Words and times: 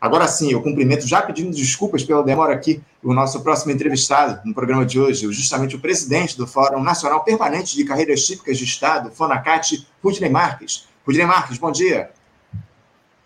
Agora 0.00 0.26
sim, 0.26 0.50
eu 0.50 0.62
cumprimento, 0.62 1.06
já 1.06 1.20
pedindo 1.20 1.54
desculpas 1.54 2.02
pela 2.02 2.22
demora 2.22 2.54
aqui, 2.54 2.80
o 3.02 3.12
nosso 3.12 3.42
próximo 3.42 3.70
entrevistado 3.70 4.40
no 4.46 4.54
programa 4.54 4.86
de 4.86 4.98
hoje, 4.98 5.30
justamente 5.30 5.76
o 5.76 5.78
presidente 5.78 6.38
do 6.38 6.46
Fórum 6.46 6.82
Nacional 6.82 7.22
Permanente 7.22 7.76
de 7.76 7.84
Carreiras 7.84 8.24
Típicas 8.24 8.56
de 8.56 8.64
Estado, 8.64 9.10
FONACAT, 9.10 9.86
Rudney 10.02 10.30
Marques. 10.30 10.88
Rudney 11.06 11.26
Marques, 11.26 11.58
bom 11.58 11.70
dia. 11.70 12.10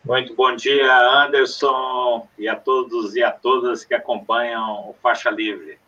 Muito 0.04 0.34
bom 0.34 0.54
dia, 0.56 1.24
Anderson, 1.24 2.26
e 2.36 2.48
a 2.48 2.56
todos 2.56 3.14
e 3.14 3.22
a 3.22 3.30
todas 3.30 3.84
que 3.84 3.94
acompanham 3.94 4.90
o 4.90 4.96
Faixa 5.00 5.30
Livre. 5.30 5.78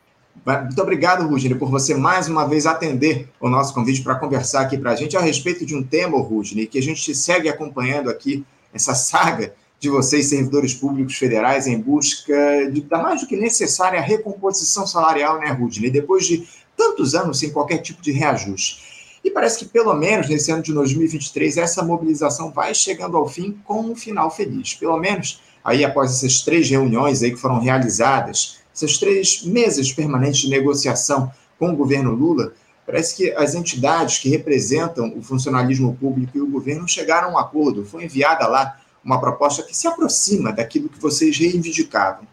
Muito 0.45 0.81
obrigado, 0.81 1.27
Rudney, 1.27 1.57
por 1.57 1.69
você 1.69 1.97
mais 1.97 2.29
uma 2.29 2.47
vez 2.47 2.65
atender 2.65 3.29
o 3.41 3.49
nosso 3.49 3.75
convite 3.75 4.03
para 4.03 4.15
conversar 4.15 4.61
aqui 4.61 4.79
para 4.79 4.93
a 4.93 4.95
gente 4.95 5.17
a 5.17 5.21
respeito 5.21 5.67
de 5.67 5.75
um 5.75 5.83
tema, 5.83 6.17
Rudney, 6.17 6.69
que 6.69 6.79
a 6.79 6.83
gente 6.83 7.13
segue 7.13 7.49
acompanhando 7.49 8.09
aqui, 8.09 8.45
essa 8.73 8.95
saga 8.95 9.53
de 9.79 9.91
vocês, 9.91 10.29
servidores 10.29 10.75
públicos 10.75 11.17
federais, 11.17 11.67
em 11.67 11.79
busca 11.79 12.71
de, 12.71 12.81
da 12.83 13.03
mais 13.03 13.21
do 13.21 13.27
que 13.27 13.37
necessária 13.37 14.01
recomposição 14.01 14.87
salarial, 14.87 15.39
né, 15.39 15.51
Rudney? 15.51 15.91
Depois 15.91 16.27
de 16.27 16.49
tantos 16.77 17.15
anos 17.15 17.39
sem 17.39 17.51
qualquer 17.51 17.79
tipo 17.79 18.03
de 18.03 18.13
reajuste. 18.13 18.97
E 19.25 19.31
parece 19.31 19.59
que, 19.59 19.65
pelo 19.65 19.93
menos 19.95 20.29
nesse 20.29 20.53
ano 20.53 20.63
de 20.63 20.73
2023, 20.73 21.57
essa 21.57 21.83
mobilização 21.83 22.53
vai 22.53 22.75
chegando 22.75 23.17
ao 23.17 23.29
fim 23.29 23.59
com 23.65 23.81
um 23.81 23.97
final 23.97 24.31
feliz. 24.31 24.75
Pelo 24.75 24.97
menos 24.99 25.41
aí 25.65 25.85
após 25.85 26.13
essas 26.13 26.43
três 26.43 26.71
reuniões 26.71 27.23
aí 27.23 27.33
que 27.33 27.37
foram 27.37 27.59
realizadas, 27.59 28.59
essas 28.73 28.99
três 28.99 29.43
mesas 29.43 29.93
permanentes 29.93 30.43
de 30.43 30.51
negociação 30.51 31.31
com 31.59 31.71
o 31.71 31.77
governo 31.77 32.13
Lula, 32.13 32.53
parece 32.87 33.17
que 33.17 33.33
as 33.33 33.55
entidades 33.55 34.19
que 34.19 34.29
representam 34.29 35.13
o 35.17 35.23
funcionalismo 35.23 35.97
público 35.97 36.39
e 36.39 36.41
o 36.41 36.47
governo 36.47 36.87
chegaram 36.87 37.31
a 37.31 37.33
um 37.33 37.39
acordo. 37.39 37.85
Foi 37.85 38.05
enviada 38.05 38.47
lá 38.47 38.79
uma 39.07 39.21
proposta 39.21 39.63
que 39.63 39.75
se 39.75 39.87
aproxima 39.87 40.53
daquilo 40.53 40.89
que 40.89 41.01
vocês 41.01 41.39
reivindicavam. 41.39 42.27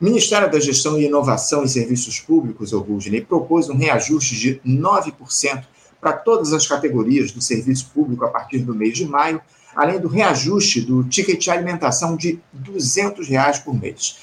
O 0.00 0.04
Ministério 0.04 0.50
da 0.50 0.58
Gestão 0.58 0.98
e 0.98 1.06
Inovação 1.06 1.62
em 1.62 1.68
Serviços 1.68 2.18
Públicos, 2.18 2.72
Rudney, 2.72 3.20
propôs 3.20 3.68
um 3.68 3.76
reajuste 3.76 4.36
de 4.36 4.60
9% 4.66 5.64
para 6.00 6.12
todas 6.12 6.52
as 6.52 6.66
categorias 6.66 7.30
do 7.30 7.40
serviço 7.40 7.90
público 7.94 8.24
a 8.24 8.28
partir 8.28 8.58
do 8.58 8.74
mês 8.74 8.96
de 8.96 9.06
maio, 9.06 9.40
além 9.74 10.00
do 10.00 10.08
reajuste 10.08 10.80
do 10.80 11.04
ticket 11.04 11.40
de 11.40 11.50
alimentação 11.50 12.16
de 12.16 12.40
200 12.52 13.28
reais 13.28 13.58
por 13.58 13.74
mês. 13.74 14.16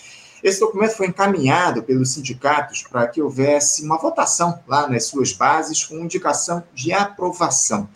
Esse 0.43 0.59
documento 0.59 0.95
foi 0.95 1.07
encaminhado 1.07 1.81
pelos 1.81 2.13
sindicatos 2.13 2.83
para 2.83 3.07
que 3.07 3.21
houvesse 3.21 3.83
uma 3.83 3.97
votação 3.97 4.59
lá 4.67 4.87
nas 4.87 5.05
suas 5.05 5.33
bases 5.33 5.83
com 5.83 5.95
indicação 5.95 6.63
de 6.73 6.93
aprovação. 6.93 7.89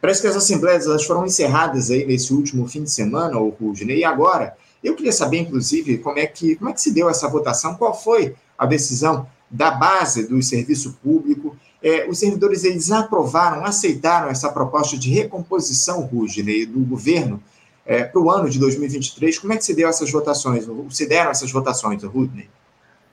Parece 0.00 0.22
que 0.22 0.26
as 0.26 0.36
assembleias 0.36 0.86
elas 0.86 1.04
foram 1.04 1.26
encerradas 1.26 1.90
aí 1.90 2.06
nesse 2.06 2.32
último 2.32 2.66
fim 2.66 2.82
de 2.84 2.90
semana, 2.90 3.38
o 3.38 3.50
Rudney, 3.50 3.98
e 3.98 4.04
agora 4.04 4.56
eu 4.82 4.94
queria 4.94 5.12
saber, 5.12 5.38
inclusive, 5.38 5.98
como 5.98 6.18
é 6.18 6.26
que 6.26 6.56
como 6.56 6.70
é 6.70 6.72
que 6.72 6.80
se 6.80 6.92
deu 6.92 7.10
essa 7.10 7.28
votação, 7.28 7.74
qual 7.74 7.94
foi 7.94 8.34
a 8.56 8.64
decisão 8.64 9.26
da 9.50 9.70
base 9.70 10.28
do 10.28 10.40
serviço 10.42 10.96
público. 11.02 11.56
É, 11.82 12.08
os 12.08 12.18
servidores 12.18 12.62
eles 12.62 12.90
aprovaram, 12.92 13.64
aceitaram 13.64 14.28
essa 14.28 14.52
proposta 14.52 14.96
de 14.96 15.10
recomposição, 15.10 16.02
Rudney, 16.02 16.66
do 16.66 16.80
governo 16.80 17.42
é, 17.84 18.04
para 18.04 18.20
o 18.20 18.30
ano 18.30 18.48
de 18.48 18.58
2023. 18.58 19.38
Como 19.38 19.52
é 19.52 19.56
que 19.56 19.64
se 19.64 19.74
deu 19.74 19.88
essas 19.88 20.10
votações? 20.10 20.68
Se 20.90 21.06
deram 21.06 21.30
essas 21.30 21.50
votações, 21.50 22.02
Rudney? 22.04 22.48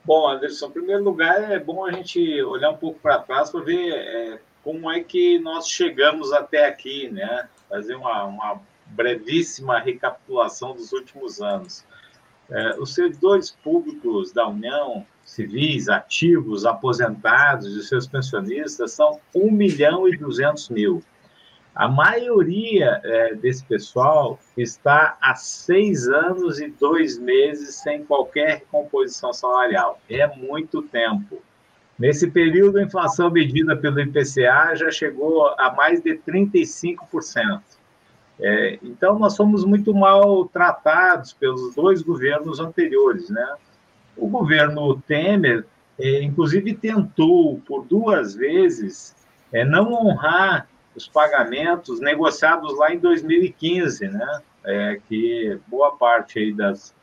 Bom, 0.04 0.28
Anderson, 0.28 0.66
em 0.66 0.70
primeiro 0.70 1.02
lugar, 1.02 1.50
é 1.50 1.58
bom 1.58 1.84
a 1.84 1.92
gente 1.92 2.42
olhar 2.42 2.70
um 2.70 2.76
pouco 2.76 2.98
para 3.00 3.18
trás 3.18 3.50
para 3.50 3.60
ver 3.60 3.90
é, 3.90 4.38
como 4.62 4.90
é 4.90 5.00
que 5.00 5.38
nós 5.38 5.68
chegamos 5.68 6.32
até 6.32 6.66
aqui, 6.66 7.08
né? 7.10 7.48
Fazer 7.68 7.94
uma, 7.94 8.24
uma 8.24 8.60
brevíssima 8.86 9.78
recapitulação 9.78 10.74
dos 10.74 10.92
últimos 10.92 11.40
anos. 11.40 11.84
É, 12.50 12.78
os 12.78 12.94
servidores 12.94 13.50
públicos 13.50 14.32
da 14.32 14.48
União, 14.48 15.06
civis, 15.22 15.88
ativos, 15.88 16.64
aposentados 16.64 17.76
e 17.76 17.86
seus 17.86 18.06
pensionistas 18.06 18.92
são 18.92 19.20
1 19.34 19.50
milhão 19.50 20.08
e 20.08 20.16
200 20.16 20.70
mil. 20.70 21.02
A 21.74 21.86
maioria 21.86 23.00
é, 23.04 23.34
desse 23.34 23.64
pessoal 23.64 24.40
está 24.56 25.16
há 25.20 25.34
seis 25.36 26.08
anos 26.08 26.58
e 26.58 26.68
dois 26.68 27.18
meses 27.18 27.76
sem 27.76 28.04
qualquer 28.04 28.58
recomposição 28.58 29.32
salarial. 29.32 30.00
É 30.08 30.26
muito 30.26 30.82
tempo. 30.82 31.40
Nesse 31.98 32.30
período, 32.30 32.78
a 32.78 32.82
inflação 32.82 33.30
medida 33.30 33.76
pelo 33.76 34.00
IPCA 34.00 34.74
já 34.76 34.90
chegou 34.90 35.48
a 35.58 35.72
mais 35.72 36.00
de 36.00 36.14
35%. 36.14 37.60
É, 38.40 38.78
então, 38.82 39.18
nós 39.18 39.34
somos 39.34 39.64
muito 39.64 39.92
mal 39.92 40.44
tratados 40.46 41.32
pelos 41.32 41.74
dois 41.74 42.00
governos 42.00 42.60
anteriores. 42.60 43.28
Né? 43.28 43.56
O 44.16 44.28
governo 44.28 45.02
Temer, 45.08 45.66
é, 45.98 46.22
inclusive, 46.22 46.72
tentou 46.74 47.60
por 47.66 47.84
duas 47.84 48.34
vezes 48.36 49.16
é, 49.52 49.64
não 49.64 49.92
honrar 49.92 50.68
os 50.94 51.08
pagamentos 51.08 52.00
negociados 52.00 52.76
lá 52.78 52.92
em 52.92 52.98
2015, 52.98 54.08
né? 54.08 54.40
É, 54.64 55.00
que 55.08 55.58
boa 55.68 55.92
parte 55.96 56.38
aí 56.38 56.52
das 56.52 56.94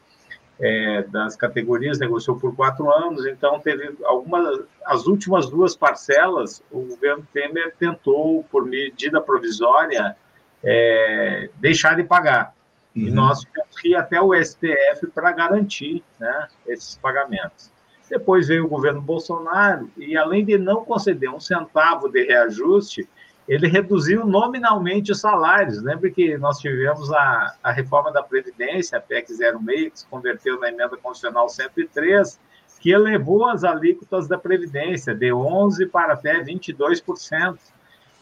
é, 0.59 1.03
das 1.03 1.35
categorias 1.35 1.99
negociou 1.99 2.37
por 2.37 2.55
quatro 2.55 2.89
anos, 2.89 3.25
então 3.25 3.59
teve 3.59 3.95
algumas, 4.05 4.61
as 4.85 5.05
últimas 5.05 5.49
duas 5.49 5.75
parcelas, 5.75 6.63
o 6.71 6.81
governo 6.81 7.27
Temer 7.33 7.73
tentou, 7.77 8.43
por 8.45 8.65
medida 8.65 9.19
provisória, 9.19 10.15
é, 10.63 11.49
deixar 11.55 11.95
de 11.95 12.03
pagar. 12.03 12.53
Uhum. 12.95 13.03
E 13.03 13.11
nós 13.11 13.41
tivemos 13.41 13.75
que 13.79 13.89
ir 13.89 13.95
até 13.95 14.21
o 14.21 14.33
STF 14.33 15.07
para 15.13 15.31
garantir 15.31 16.03
né, 16.19 16.47
esses 16.67 16.95
pagamentos. 16.95 17.71
Depois 18.09 18.47
veio 18.47 18.65
o 18.65 18.69
governo 18.69 19.01
Bolsonaro 19.01 19.89
e, 19.97 20.15
além 20.15 20.45
de 20.45 20.57
não 20.57 20.85
conceder 20.85 21.29
um 21.29 21.39
centavo 21.39 22.07
de 22.07 22.23
reajuste, 22.23 23.09
ele 23.47 23.67
reduziu 23.67 24.25
nominalmente 24.25 25.11
os 25.11 25.19
salários. 25.19 25.81
Lembre 25.81 26.11
que 26.11 26.37
nós 26.37 26.57
tivemos 26.59 27.11
a, 27.11 27.55
a 27.63 27.71
reforma 27.71 28.11
da 28.11 28.23
Previdência, 28.23 28.97
a 28.97 29.01
PEC 29.01 29.33
06, 29.33 29.49
que 29.65 29.99
se 29.99 30.07
converteu 30.07 30.59
na 30.59 30.69
emenda 30.69 30.97
constitucional 30.97 31.47
103, 31.47 32.39
que 32.79 32.89
elevou 32.89 33.45
as 33.45 33.63
alíquotas 33.63 34.27
da 34.27 34.37
Previdência 34.37 35.13
de 35.13 35.27
11% 35.27 35.89
para 35.89 36.13
até 36.13 36.43
22%. 36.43 37.57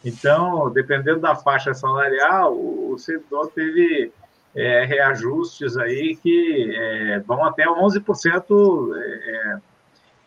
Então, 0.04 0.70
dependendo 0.70 1.20
da 1.20 1.34
faixa 1.34 1.72
salarial, 1.72 2.54
o, 2.54 2.92
o 2.92 2.98
servidor 2.98 3.50
teve 3.54 4.12
é, 4.54 4.84
reajustes 4.84 5.76
aí 5.78 6.16
que 6.16 6.76
é, 6.76 7.18
vão 7.20 7.44
até 7.44 7.64
11% 7.64 8.94
é, 8.94 9.58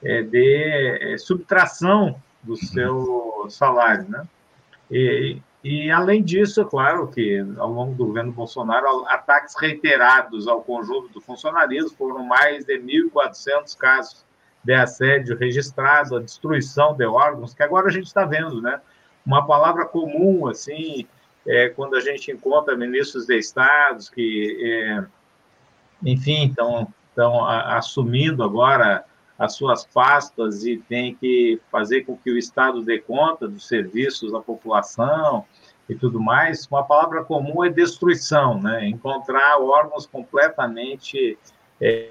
é, 0.03 0.22
de 0.24 1.14
é, 1.14 1.18
subtração 1.19 2.19
do 2.41 2.56
seu 2.56 3.46
salário, 3.50 4.08
né? 4.09 4.28
E, 4.90 5.42
e, 5.64 5.92
além 5.92 6.24
disso, 6.24 6.62
é 6.62 6.66
claro 6.66 7.08
que 7.08 7.44
ao 7.58 7.72
longo 7.72 7.94
do 7.96 8.06
governo 8.06 8.31
Bolsonaro, 8.31 9.06
ataques 9.08 9.56
reiterados 9.59 10.48
ao 10.48 10.62
conjunto 10.62 11.09
do 11.09 11.22
funcionalismo, 11.22 11.98
foram 11.98 12.24
mais 12.24 12.66
de 12.66 12.80
1.400 12.80 13.78
casos 13.78 14.26
de 14.64 14.74
assédio 14.74 15.38
registrados, 15.38 16.14
a 16.14 16.20
destruição 16.20 16.96
de 16.96 17.06
órgãos, 17.06 17.53
que 17.53 17.64
agora 17.64 17.88
a 17.88 17.92
gente 17.92 18.08
está 18.08 18.26
vendo, 18.26 18.62
né? 18.62 18.81
Uma 19.26 19.46
palavra 19.46 19.86
comum, 19.86 20.47
assim, 20.47 21.08
é, 21.46 21.70
quando 21.70 21.96
a 21.96 22.02
gente 22.02 22.31
encontra 22.31 22.76
ministros 22.76 23.26
de 23.26 23.38
estados 23.38 24.09
que, 24.09 24.58
é, 24.62 25.06
enfim, 26.03 26.47
estão 26.47 26.94
assumindo 27.46 28.44
agora 28.44 29.03
as 29.38 29.56
suas 29.56 29.86
pastas 29.86 30.66
e 30.66 30.78
tem 30.78 31.16
que 31.16 31.59
fazer 31.72 32.03
com 32.03 32.18
que 32.18 32.31
o 32.31 32.38
Estado 32.38 32.81
dê 32.81 33.00
conta 33.00 33.48
dos 33.48 33.68
serviços 33.68 34.34
à 34.34 34.40
população 34.40 35.46
e 35.88 35.96
tudo 35.96 36.20
mais, 36.20 36.68
uma 36.68 36.84
palavra 36.84 37.24
comum 37.24 37.64
é 37.64 37.70
destruição, 37.70 38.62
né? 38.62 38.86
Encontrar 38.88 39.58
órgãos 39.62 40.06
completamente 40.06 41.38
é, 41.80 42.09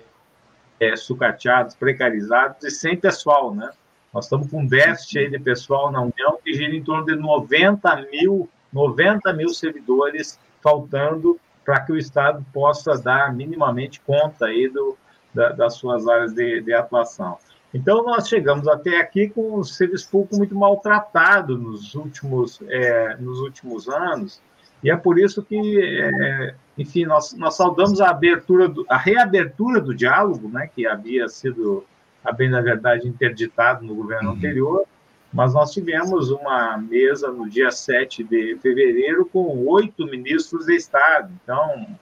é, 0.80 0.96
sucateados, 0.96 1.74
precarizados 1.74 2.64
e 2.64 2.70
sem 2.70 2.96
pessoal, 2.96 3.54
né? 3.54 3.70
Nós 4.14 4.24
estamos 4.24 4.50
com 4.50 4.60
um 4.60 4.66
déficit 4.66 5.28
de 5.28 5.38
pessoal 5.38 5.92
na 5.92 6.00
União 6.00 6.38
que 6.42 6.54
gira 6.54 6.74
em 6.74 6.82
torno 6.82 7.04
de 7.04 7.16
90 7.16 8.06
mil, 8.10 8.48
90 8.72 9.30
mil 9.34 9.50
servidores 9.50 10.38
faltando 10.62 11.38
para 11.62 11.80
que 11.80 11.92
o 11.92 11.98
Estado 11.98 12.44
possa 12.54 12.96
dar 12.96 13.34
minimamente 13.34 14.00
conta 14.00 14.46
aí 14.46 14.68
do, 14.68 14.96
da, 15.36 15.50
das 15.50 15.74
suas 15.74 16.08
áreas 16.08 16.32
de, 16.32 16.62
de, 16.62 16.72
atuação. 16.72 17.36
Então, 17.74 18.02
nós 18.02 18.26
chegamos 18.26 18.66
até 18.66 18.98
aqui 18.98 19.28
com 19.28 19.56
o 19.56 19.64
serviço 19.64 20.08
público 20.10 20.36
muito 20.36 20.54
maltratado 20.54 21.58
nos 21.58 21.94
últimos, 21.94 22.60
é, 22.68 23.16
nos 23.18 23.38
últimos 23.40 23.86
anos, 23.88 24.40
e 24.82 24.90
é 24.90 24.96
por 24.96 25.18
isso 25.18 25.42
que, 25.42 25.80
é, 25.80 26.54
enfim, 26.78 27.04
nós, 27.04 27.34
nós 27.34 27.54
saudamos 27.56 28.00
a 28.00 28.10
abertura, 28.10 28.68
do, 28.68 28.86
a 28.88 28.96
reabertura 28.96 29.80
do 29.80 29.94
diálogo, 29.94 30.48
né, 30.48 30.70
que 30.74 30.86
havia 30.86 31.28
sido, 31.28 31.84
a 32.24 32.32
bem 32.32 32.48
na 32.48 32.60
verdade, 32.60 33.06
interditado 33.06 33.84
no 33.84 33.94
governo 33.94 34.30
uhum. 34.30 34.36
anterior, 34.36 34.86
mas 35.32 35.52
nós 35.52 35.72
tivemos 35.72 36.30
uma 36.30 36.78
mesa 36.78 37.30
no 37.30 37.48
dia 37.48 37.70
7 37.70 38.24
de 38.24 38.56
fevereiro 38.62 39.26
com 39.26 39.66
oito 39.66 40.06
ministros 40.06 40.66
de 40.66 40.76
Estado. 40.76 41.30
Então, 41.42 41.98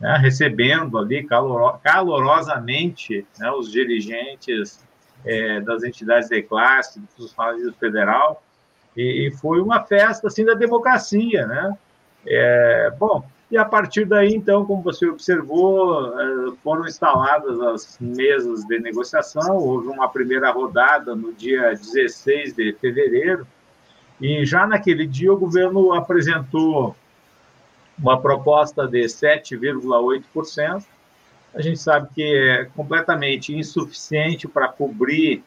né, 0.00 0.16
recebendo 0.20 0.98
ali 0.98 1.24
calor, 1.24 1.78
calorosamente 1.82 3.26
né, 3.38 3.50
os 3.50 3.70
dirigentes 3.70 4.84
é, 5.24 5.60
das 5.60 5.82
entidades 5.82 6.28
de 6.28 6.42
classe, 6.42 7.00
do 7.00 7.06
funcionalismo 7.16 7.72
federal, 7.74 8.42
e, 8.96 9.26
e, 9.26 9.30
foi 9.32 9.60
uma 9.60 9.82
festa 9.82 10.28
assim 10.28 10.44
da 10.44 10.54
democracia, 10.54 11.46
né? 11.46 11.76
É, 12.24 12.92
bom, 12.96 13.24
e 13.50 13.56
a 13.56 13.64
partir 13.64 14.04
daí, 14.04 14.34
então, 14.34 14.64
como 14.64 14.82
você 14.82 15.06
observou, 15.08 16.20
é, 16.20 16.52
foram 16.62 16.86
instaladas 16.86 17.60
as 17.60 17.98
mesas 18.00 18.64
de 18.64 18.78
negociação, 18.78 19.56
houve 19.56 19.88
uma 19.88 20.08
primeira 20.08 20.50
rodada 20.50 21.14
no 21.14 21.32
dia 21.32 21.70
16 21.72 22.54
de 22.54 22.72
fevereiro, 22.74 23.46
e 24.20 24.44
já 24.46 24.66
naquele 24.66 25.06
dia 25.06 25.32
o 25.32 25.36
governo 25.36 25.92
apresentou 25.92 26.94
uma 27.98 28.20
proposta 28.20 28.86
de 28.86 29.02
7,8%. 29.04 30.84
A 31.54 31.62
gente 31.62 31.78
sabe 31.78 32.08
que 32.14 32.22
é 32.22 32.64
completamente 32.76 33.54
insuficiente 33.56 34.48
para 34.48 34.68
cobrir 34.68 35.42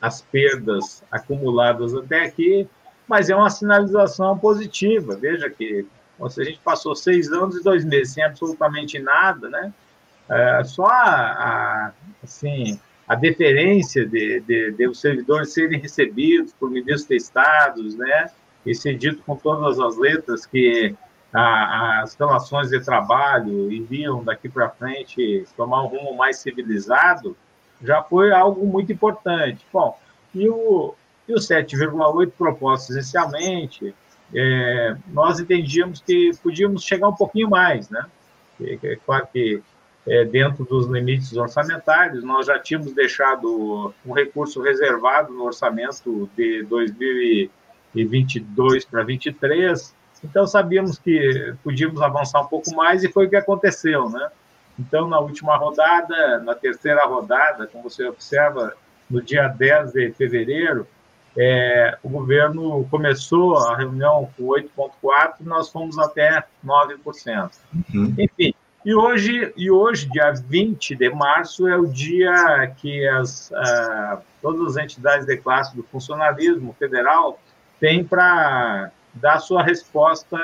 as 0.00 0.22
perdas 0.22 1.04
acumuladas 1.10 1.94
até 1.94 2.24
aqui, 2.24 2.66
mas 3.06 3.30
é 3.30 3.36
uma 3.36 3.50
sinalização 3.50 4.36
positiva. 4.38 5.14
Veja 5.14 5.48
que 5.50 5.86
se 6.30 6.40
a 6.40 6.44
gente 6.44 6.58
passou 6.60 6.94
seis 6.94 7.30
anos 7.30 7.56
e 7.56 7.62
dois 7.62 7.84
meses 7.84 8.14
sem 8.14 8.24
absolutamente 8.24 8.98
nada, 8.98 9.48
né? 9.48 9.72
É, 10.28 10.64
só 10.64 10.86
a, 10.86 11.02
a, 11.04 11.92
assim, 12.22 12.80
a 13.06 13.14
deferência 13.14 14.06
de, 14.06 14.40
de, 14.40 14.70
de, 14.72 14.88
os 14.88 15.00
servidores 15.00 15.52
serem 15.52 15.80
recebidos 15.80 16.52
por 16.54 16.70
ministros 16.70 17.06
de 17.06 17.16
estados, 17.16 17.96
né? 17.96 18.30
E 18.64 18.74
ser 18.74 18.96
dito 18.96 19.22
com 19.24 19.36
todas 19.36 19.78
as 19.80 19.96
letras 19.98 20.46
que 20.46 20.94
a, 21.32 22.02
as 22.02 22.14
relações 22.14 22.70
de 22.70 22.80
trabalho 22.80 23.72
iriam 23.72 24.22
daqui 24.22 24.48
para 24.48 24.68
frente 24.68 25.44
tomar 25.56 25.82
um 25.82 25.86
rumo 25.86 26.16
mais 26.16 26.38
civilizado, 26.38 27.36
já 27.82 28.02
foi 28.02 28.32
algo 28.32 28.66
muito 28.66 28.92
importante. 28.92 29.66
Bom, 29.72 29.98
e 30.34 30.48
o, 30.48 30.94
e 31.28 31.32
o 31.32 31.38
7,8 31.38 32.32
proposto 32.36 32.90
essencialmente, 32.90 33.94
é, 34.34 34.96
nós 35.08 35.40
entendíamos 35.40 36.00
que 36.00 36.30
podíamos 36.42 36.84
chegar 36.84 37.08
um 37.08 37.14
pouquinho 37.14 37.50
mais, 37.50 37.90
né? 37.90 38.06
É, 38.60 38.98
claro 39.04 39.28
que 39.32 39.62
é, 40.06 40.24
dentro 40.24 40.64
dos 40.64 40.86
limites 40.88 41.36
orçamentários, 41.36 42.24
nós 42.24 42.46
já 42.46 42.58
tínhamos 42.58 42.92
deixado 42.92 43.94
um 44.04 44.12
recurso 44.12 44.60
reservado 44.60 45.32
no 45.32 45.44
orçamento 45.44 46.28
de 46.36 46.64
2022 46.64 48.84
para 48.84 49.04
2023, 49.04 49.94
então 50.22 50.46
sabíamos 50.46 50.98
que 50.98 51.54
podíamos 51.62 52.00
avançar 52.00 52.40
um 52.40 52.46
pouco 52.46 52.74
mais 52.74 53.02
e 53.02 53.12
foi 53.12 53.26
o 53.26 53.30
que 53.30 53.36
aconteceu, 53.36 54.08
né? 54.08 54.30
Então, 54.78 55.08
na 55.08 55.18
última 55.18 55.56
rodada, 55.56 56.38
na 56.40 56.54
terceira 56.54 57.04
rodada, 57.04 57.66
como 57.66 57.84
você 57.84 58.06
observa, 58.06 58.74
no 59.10 59.20
dia 59.20 59.46
10 59.48 59.92
de 59.92 60.12
fevereiro, 60.12 60.86
é, 61.36 61.96
o 62.02 62.08
governo 62.08 62.86
começou 62.90 63.58
a 63.58 63.76
reunião 63.76 64.28
com 64.36 64.44
8,4% 64.44 65.34
e 65.40 65.44
nós 65.44 65.68
fomos 65.68 65.98
até 65.98 66.44
9%. 66.64 67.50
Uhum. 67.94 68.14
Enfim, 68.18 68.54
e 68.84 68.94
hoje, 68.94 69.52
e 69.56 69.70
hoje, 69.70 70.08
dia 70.10 70.32
20 70.32 70.96
de 70.96 71.10
março, 71.10 71.68
é 71.68 71.78
o 71.78 71.86
dia 71.86 72.72
que 72.76 73.06
as, 73.06 73.50
uh, 73.50 74.20
todas 74.40 74.76
as 74.76 74.84
entidades 74.84 75.24
de 75.24 75.36
classe 75.36 75.76
do 75.76 75.84
funcionalismo 75.84 76.74
federal 76.78 77.38
têm 77.78 78.02
para 78.02 78.90
dar 79.14 79.38
sua 79.38 79.62
resposta 79.62 80.36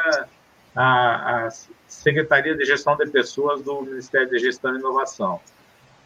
à, 0.74 1.46
à 1.46 1.48
Secretaria 1.86 2.56
de 2.56 2.64
Gestão 2.64 2.96
de 2.96 3.06
Pessoas 3.10 3.62
do 3.62 3.82
Ministério 3.82 4.28
de 4.28 4.38
Gestão 4.38 4.74
e 4.74 4.78
Inovação. 4.78 5.40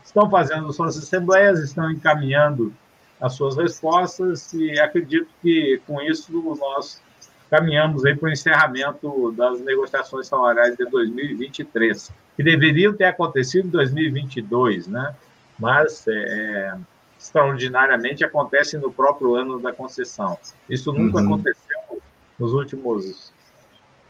Estão 0.05 0.31
fazendo 0.31 0.73
suas 0.73 0.97
assembleias, 0.97 1.59
estão 1.61 1.91
encaminhando 1.91 2.75
as 3.20 3.35
suas 3.35 3.56
respostas 3.56 4.53
e 4.53 4.79
acredito 4.81 5.29
que 5.41 5.81
com 5.87 6.00
isso 6.03 6.32
nós 6.59 7.00
caminhamos 7.49 8.05
aí 8.05 8.17
para 8.17 8.29
o 8.29 8.32
encerramento 8.32 9.32
das 9.32 9.61
negociações 9.61 10.26
salariais 10.26 10.76
de 10.76 10.85
2023, 10.87 12.11
que 12.35 12.43
deveriam 12.43 12.94
ter 12.94 13.05
acontecido 13.05 13.67
em 13.69 13.70
2022, 13.70 14.87
né? 14.88 15.15
Mas 15.58 16.05
é, 16.08 16.75
extraordinariamente 17.19 18.25
acontece 18.25 18.76
no 18.79 18.91
próprio 18.91 19.37
ano 19.37 19.61
da 19.61 19.73
concessão. 19.73 20.37
Isso 20.69 20.93
nunca 20.93 21.19
uhum. 21.19 21.26
aconteceu 21.26 21.62
nos 22.38 22.52
últimos, 22.52 23.32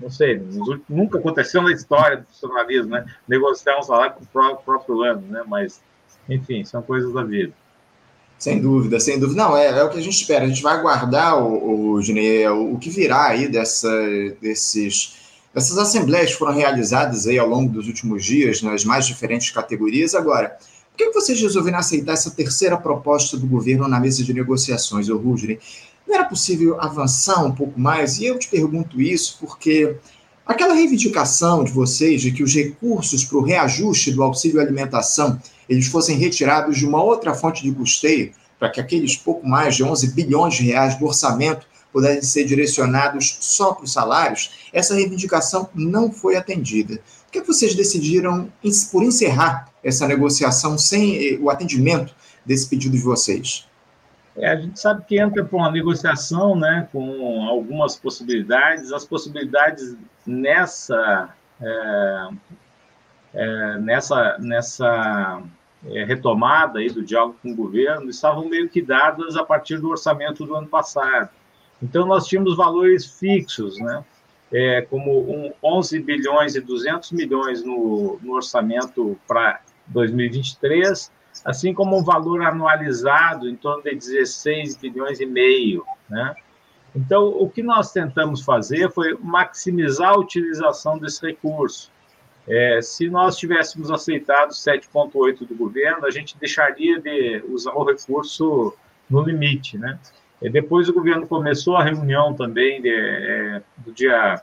não 0.01 0.11
sei, 0.11 0.39
nos, 0.39 0.81
nunca 0.89 1.19
aconteceu 1.19 1.63
na 1.63 1.73
história 1.73 2.19
do 2.19 2.27
funcionalismo, 2.27 2.91
né? 2.91 3.05
Negociar 3.29 3.79
um 3.79 3.83
salário 3.83 4.15
com 4.15 4.25
o 4.25 4.27
próprio, 4.27 4.65
próprio 4.65 5.03
ano, 5.03 5.23
né? 5.29 5.43
Mas, 5.47 5.81
enfim, 6.29 6.65
são 6.65 6.83
coisas 6.83 7.13
da 7.13 7.23
vida. 7.23 7.53
Sem 8.43 8.61
dúvida, 8.61 8.99
sem 8.99 9.21
dúvida. 9.21 9.41
Não, 9.41 9.57
é, 9.57 9.67
é 9.67 9.85
o 9.85 9.89
que 9.89 9.99
a 9.99 10.03
gente 10.03 10.21
espera. 10.21 10.45
A 10.45 10.49
gente 10.49 10.63
vai 10.63 10.77
aguardar, 10.77 11.41
o, 11.41 11.95
o, 11.95 12.01
o, 12.01 12.75
o 12.75 12.79
que 12.79 12.91
virá 12.91 13.29
aí 13.29 13.47
dessa, 13.47 13.89
desses, 14.41 15.15
dessas 15.55 15.79
assembleias 15.79 16.33
foram 16.33 16.53
realizadas 16.53 17.29
aí 17.29 17.39
ao 17.39 17.49
longo 17.49 17.73
dos 17.73 17.87
últimos 17.87 18.25
dias 18.25 18.61
nas 18.61 18.85
mais 18.85 19.07
diferentes 19.07 19.53
categorias. 19.53 20.13
Agora, 20.13 20.59
por 20.91 20.97
que 20.97 21.11
vocês 21.13 21.41
resolveram 21.41 21.79
aceitar 21.79 22.15
essa 22.15 22.33
terceira 22.33 22.77
proposta 22.77 23.37
do 23.37 23.47
governo 23.47 23.87
na 23.87 24.01
mesa 24.01 24.25
de 24.25 24.35
negociações, 24.35 25.09
ô 25.09 25.17
Rudney? 25.17 25.61
Não 26.13 26.19
era 26.19 26.29
possível 26.29 26.79
avançar 26.79 27.43
um 27.43 27.53
pouco 27.53 27.81
mais? 27.81 28.19
E 28.19 28.27
eu 28.27 28.39
te 28.39 28.47
pergunto 28.47 29.01
isso 29.01 29.39
porque 29.41 29.97
aquela 30.45 30.75
reivindicação 30.75 31.65
de 31.65 31.73
vocês 31.73 32.21
de 32.21 32.31
que 32.31 32.43
os 32.43 32.55
recursos 32.55 33.25
para 33.25 33.39
o 33.39 33.43
reajuste 33.43 34.13
do 34.13 34.23
auxílio 34.23 34.61
alimentação 34.61 35.41
eles 35.67 35.87
fossem 35.87 36.19
retirados 36.19 36.77
de 36.77 36.87
uma 36.87 37.03
outra 37.03 37.33
fonte 37.33 37.63
de 37.63 37.73
custeio, 37.73 38.31
para 38.59 38.69
que 38.69 38.79
aqueles 38.79 39.17
pouco 39.17 39.49
mais 39.49 39.75
de 39.75 39.83
11 39.83 40.09
bilhões 40.09 40.57
de 40.57 40.65
reais 40.65 40.99
do 40.99 41.07
orçamento 41.07 41.67
pudessem 41.91 42.21
ser 42.21 42.45
direcionados 42.45 43.39
só 43.41 43.73
para 43.73 43.85
os 43.85 43.93
salários, 43.95 44.69
essa 44.71 44.95
reivindicação 44.95 45.71
não 45.75 46.13
foi 46.13 46.37
atendida. 46.37 47.01
Por 47.25 47.33
que 47.33 47.41
vocês 47.41 47.75
decidiram 47.75 48.53
por 48.91 49.03
encerrar 49.03 49.73
essa 49.83 50.07
negociação 50.07 50.77
sem 50.77 51.17
eh, 51.17 51.39
o 51.41 51.49
atendimento 51.49 52.15
desse 52.45 52.69
pedido 52.69 52.99
de 52.99 53.03
vocês? 53.03 53.65
É, 54.37 54.49
a 54.49 54.57
gente 54.57 54.81
sabe 54.81 55.05
que 55.05 55.19
entra 55.19 55.45
para 55.45 55.57
uma 55.57 55.71
negociação 55.71 56.57
né, 56.57 56.89
com 56.91 57.47
algumas 57.49 57.97
possibilidades. 57.97 58.93
As 58.93 59.05
possibilidades 59.05 59.97
nessa, 60.27 61.35
é, 61.61 62.29
é, 63.35 63.79
nessa, 63.79 64.39
nessa 64.39 65.43
é, 65.87 66.05
retomada 66.05 66.79
aí 66.79 66.89
do 66.89 67.05
diálogo 67.05 67.37
com 67.43 67.53
o 67.53 67.57
governo 67.57 68.09
estavam 68.09 68.49
meio 68.49 68.69
que 68.69 68.81
dadas 68.81 69.37
a 69.37 69.45
partir 69.45 69.79
do 69.79 69.91
orçamento 69.91 70.47
do 70.47 70.55
ano 70.55 70.69
passado. 70.69 71.29
Então, 71.83 72.07
nós 72.07 72.27
tínhamos 72.27 72.57
valores 72.57 73.19
fixos, 73.19 73.79
né? 73.79 74.05
É, 74.55 74.83
como 74.83 75.21
um 75.21 75.53
11 75.63 75.99
bilhões 76.01 76.55
e 76.55 76.61
200 76.61 77.13
milhões 77.13 77.65
no, 77.65 78.19
no 78.23 78.35
orçamento 78.35 79.19
para 79.27 79.63
2023, 79.87 81.11
assim 81.45 81.73
como 81.73 81.97
um 81.97 82.05
valor 82.05 82.43
anualizado 82.43 83.49
em 83.49 83.57
torno 83.57 83.83
de 83.83 83.95
16 83.95 84.77
bilhões 84.77 85.21
e 85.21 85.27
meio, 85.27 85.85
né? 86.09 86.35
Então, 86.95 87.27
o 87.29 87.49
que 87.49 87.63
nós 87.63 87.91
tentamos 87.91 88.43
fazer 88.43 88.91
foi 88.91 89.17
maximizar 89.19 90.11
a 90.11 90.19
utilização 90.19 90.99
desse 90.99 91.27
recurso. 91.27 91.91
É, 92.47 92.81
se 92.83 93.09
nós 93.09 93.37
tivéssemos 93.37 93.91
aceitado 93.91 94.51
7,8 94.51 95.47
do 95.47 95.55
governo, 95.55 96.05
a 96.05 96.11
gente 96.11 96.37
deixaria 96.37 97.01
de 97.01 97.43
usar 97.49 97.73
o 97.73 97.85
recurso 97.85 98.75
no 99.09 99.23
limite, 99.23 99.79
né? 99.79 99.99
E 100.41 100.51
depois 100.51 100.89
o 100.89 100.93
governo 100.93 101.27
começou 101.27 101.77
a 101.77 101.85
reunião 101.85 102.35
também 102.35 102.83
de, 102.83 102.91
é, 102.91 103.63
do, 103.79 103.93
dia, 103.93 104.43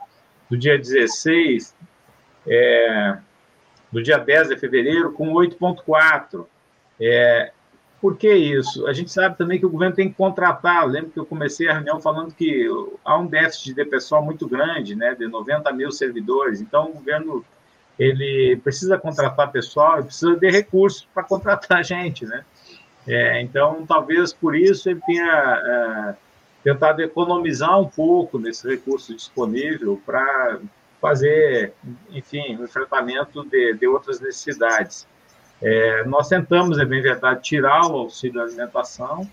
do 0.50 0.58
dia 0.58 0.77
16, 0.77 1.75
é, 2.48 3.17
do 3.91 4.01
dia 4.01 4.17
10 4.17 4.50
de 4.50 4.58
fevereiro, 4.58 5.12
com 5.12 5.34
8,4. 5.34 6.46
É, 7.00 7.51
por 8.01 8.18
que 8.18 8.34
isso? 8.34 8.88
A 8.88 8.94
gente 8.94 9.12
sabe 9.12 9.38
também 9.38 9.60
que 9.60 9.65
o 9.65 9.70
governo 9.70 9.96
tem 9.96 10.10
que 10.10 10.15
contratar. 10.15 10.88
Lembro 10.88 11.12
que 11.12 11.20
eu 11.20 11.25
comecei 11.25 11.68
a 11.68 11.74
reunião 11.74 12.00
falando 12.00 12.34
que 12.34 12.68
há 13.03 13.18
um 13.18 13.27
déficit 13.27 13.74
de 13.74 13.86
pessoal 13.86 14.24
muito 14.24 14.48
grande, 14.48 14.96
né, 14.96 15.15
de 15.15 15.27
90 15.27 15.72
mil 15.74 15.91
servidores. 15.91 16.62
Então, 16.62 16.89
o 16.89 16.94
governo 16.94 17.46
ele 17.98 18.56
precisa 18.63 18.98
contratar 18.98 19.51
pessoal, 19.51 20.01
precisa 20.03 20.36
de 20.38 20.50
recursos 20.50 21.06
para 21.13 21.24
contratar 21.24 21.84
gente, 21.84 22.25
né? 22.25 22.46
É, 23.06 23.41
então, 23.41 23.86
talvez 23.86 24.32
por 24.32 24.56
isso 24.56 24.89
ele 24.89 25.01
tenha 25.06 26.15
é, 26.15 26.15
tentado 26.63 27.01
economizar 27.01 27.77
um 27.79 27.89
pouco 27.89 28.39
nesse 28.39 28.68
recurso 28.68 29.13
disponível 29.13 30.01
para 30.06 30.60
fazer, 31.01 31.74
enfim, 32.12 32.56
o 32.56 32.63
enfrentamento 32.63 33.44
de, 33.46 33.74
de 33.74 33.88
outras 33.88 34.22
necessidades. 34.22 35.06
É, 35.61 36.03
nós 36.05 36.27
tentamos, 36.27 36.77
é 36.77 36.85
bem 36.85 37.01
verdade, 37.01 37.41
tirar 37.41 37.87
o 37.87 37.97
auxílio 37.97 38.41
alimentação. 38.41 39.29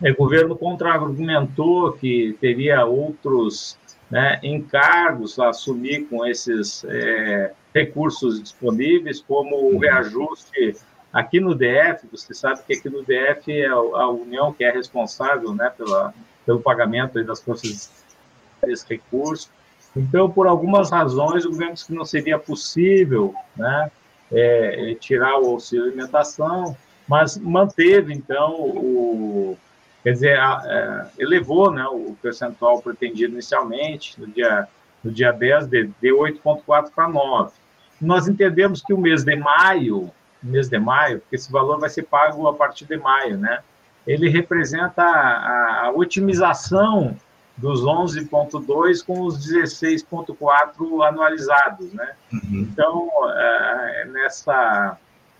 O 0.00 0.14
governo 0.14 0.56
contra-argumentou 0.56 1.92
que 1.92 2.36
teria 2.40 2.84
outros 2.86 3.78
né, 4.10 4.40
encargos 4.42 5.38
a 5.38 5.50
assumir 5.50 6.06
com 6.08 6.26
esses 6.26 6.84
é, 6.84 7.52
recursos 7.74 8.42
disponíveis, 8.42 9.20
como 9.20 9.74
o 9.74 9.78
reajuste 9.78 10.76
aqui 11.12 11.40
no 11.40 11.54
DF, 11.54 12.06
você 12.10 12.34
sabe 12.34 12.62
que 12.66 12.74
aqui 12.74 12.88
no 12.88 13.02
DF 13.02 13.52
é 13.52 13.66
a 13.66 14.08
União 14.08 14.52
que 14.52 14.64
é 14.64 14.70
responsável 14.70 15.54
né, 15.54 15.70
pela, 15.76 16.14
pelo 16.46 16.60
pagamento 16.60 17.22
das 17.24 17.40
forças 17.40 17.90
desse 18.62 18.86
recurso. 18.88 19.50
Então, 19.96 20.30
por 20.30 20.46
algumas 20.46 20.90
razões, 20.90 21.44
o 21.44 21.50
governo 21.50 21.74
disse 21.74 21.86
que 21.86 21.94
não 21.94 22.04
seria 22.04 22.38
possível 22.38 23.34
né, 23.56 23.90
é, 24.32 24.94
tirar 25.00 25.38
o 25.40 25.46
auxílio 25.50 25.86
alimentação, 25.86 26.76
mas 27.08 27.36
manteve, 27.36 28.14
então, 28.14 28.54
o, 28.54 29.58
quer 30.02 30.12
dizer, 30.12 30.38
a, 30.38 30.62
é, 31.18 31.22
elevou 31.22 31.72
né, 31.72 31.84
o 31.86 32.16
percentual 32.22 32.80
pretendido 32.80 33.32
inicialmente, 33.32 34.20
no 34.20 34.26
dia, 34.26 34.68
no 35.02 35.10
dia 35.10 35.32
10, 35.32 35.66
de, 35.66 35.90
de 36.00 36.08
8,4 36.10 36.90
para 36.94 37.08
9. 37.08 37.52
Nós 38.00 38.28
entendemos 38.28 38.80
que 38.80 38.94
o 38.94 38.98
mês 38.98 39.24
de 39.24 39.36
maio, 39.36 40.10
mês 40.42 40.68
de 40.68 40.78
maio, 40.78 41.20
porque 41.20 41.36
esse 41.36 41.50
valor 41.50 41.78
vai 41.78 41.90
ser 41.90 42.04
pago 42.04 42.46
a 42.46 42.54
partir 42.54 42.86
de 42.86 42.96
maio, 42.96 43.36
né? 43.36 43.58
Ele 44.06 44.28
representa 44.30 45.02
a, 45.02 45.86
a 45.86 45.92
otimização 45.92 47.16
dos 47.60 47.82
11,2 47.82 49.04
com 49.04 49.20
os 49.22 49.38
16,4 49.46 51.06
anualizados, 51.06 51.92
né? 51.92 52.14
Uhum. 52.32 52.40
Então, 52.52 53.10
é, 53.26 54.04
nessa, 54.06 54.96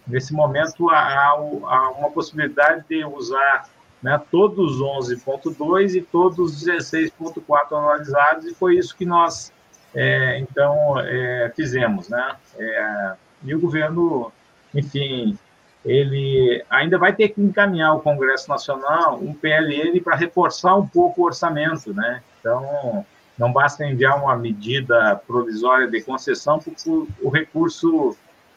nesse 0.06 0.32
momento, 0.32 0.90
há, 0.90 1.28
há, 1.28 1.90
uma 1.98 2.10
possibilidade 2.10 2.84
de 2.88 3.04
usar 3.04 3.68
né, 4.02 4.20
todos 4.30 4.80
os 4.80 5.08
11,2 5.08 5.94
e 5.94 6.02
todos 6.02 6.38
os 6.38 6.64
16,4 6.64 7.72
anualizados, 7.72 8.44
e 8.46 8.54
foi 8.54 8.76
isso 8.76 8.94
que 8.94 9.06
nós, 9.06 9.50
é, 9.94 10.38
então, 10.38 11.00
é, 11.00 11.50
fizemos, 11.56 12.08
né? 12.10 12.36
É, 12.58 13.12
e 13.44 13.54
o 13.54 13.60
governo, 13.60 14.30
enfim, 14.74 15.38
ele 15.84 16.62
ainda 16.68 16.98
vai 16.98 17.14
ter 17.14 17.30
que 17.30 17.40
encaminhar 17.40 17.90
ao 17.90 18.00
Congresso 18.00 18.48
Nacional 18.48 19.18
um 19.20 19.32
PLN 19.32 19.98
para 20.00 20.16
reforçar 20.16 20.76
um 20.76 20.86
pouco 20.86 21.22
o 21.22 21.24
orçamento, 21.24 21.94
né? 21.94 22.22
Então, 22.38 23.04
não 23.38 23.52
basta 23.52 23.86
enviar 23.86 24.22
uma 24.22 24.36
medida 24.36 25.16
provisória 25.26 25.88
de 25.88 26.02
concessão, 26.02 26.58
porque 26.58 26.90
o 27.22 27.30
recurso, 27.30 28.14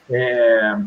é, 0.10 0.78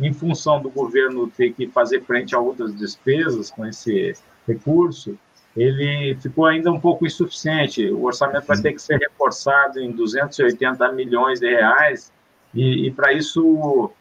em 0.00 0.12
função 0.12 0.60
do 0.60 0.70
governo 0.70 1.28
ter 1.28 1.52
que 1.52 1.66
fazer 1.68 2.02
frente 2.02 2.34
a 2.34 2.38
outras 2.38 2.74
despesas 2.74 3.50
com 3.50 3.66
esse 3.66 4.14
recurso, 4.48 5.18
ele 5.54 6.16
ficou 6.20 6.46
ainda 6.46 6.70
um 6.70 6.80
pouco 6.80 7.06
insuficiente. 7.06 7.90
O 7.90 8.04
orçamento 8.04 8.46
vai 8.46 8.60
ter 8.60 8.72
que 8.72 8.80
ser 8.80 8.98
reforçado 8.98 9.80
em 9.80 9.92
280 9.92 10.92
milhões 10.92 11.40
de 11.40 11.48
reais, 11.48 12.12
e, 12.54 12.86
e 12.86 12.90
para 12.90 13.12
isso 13.12 13.92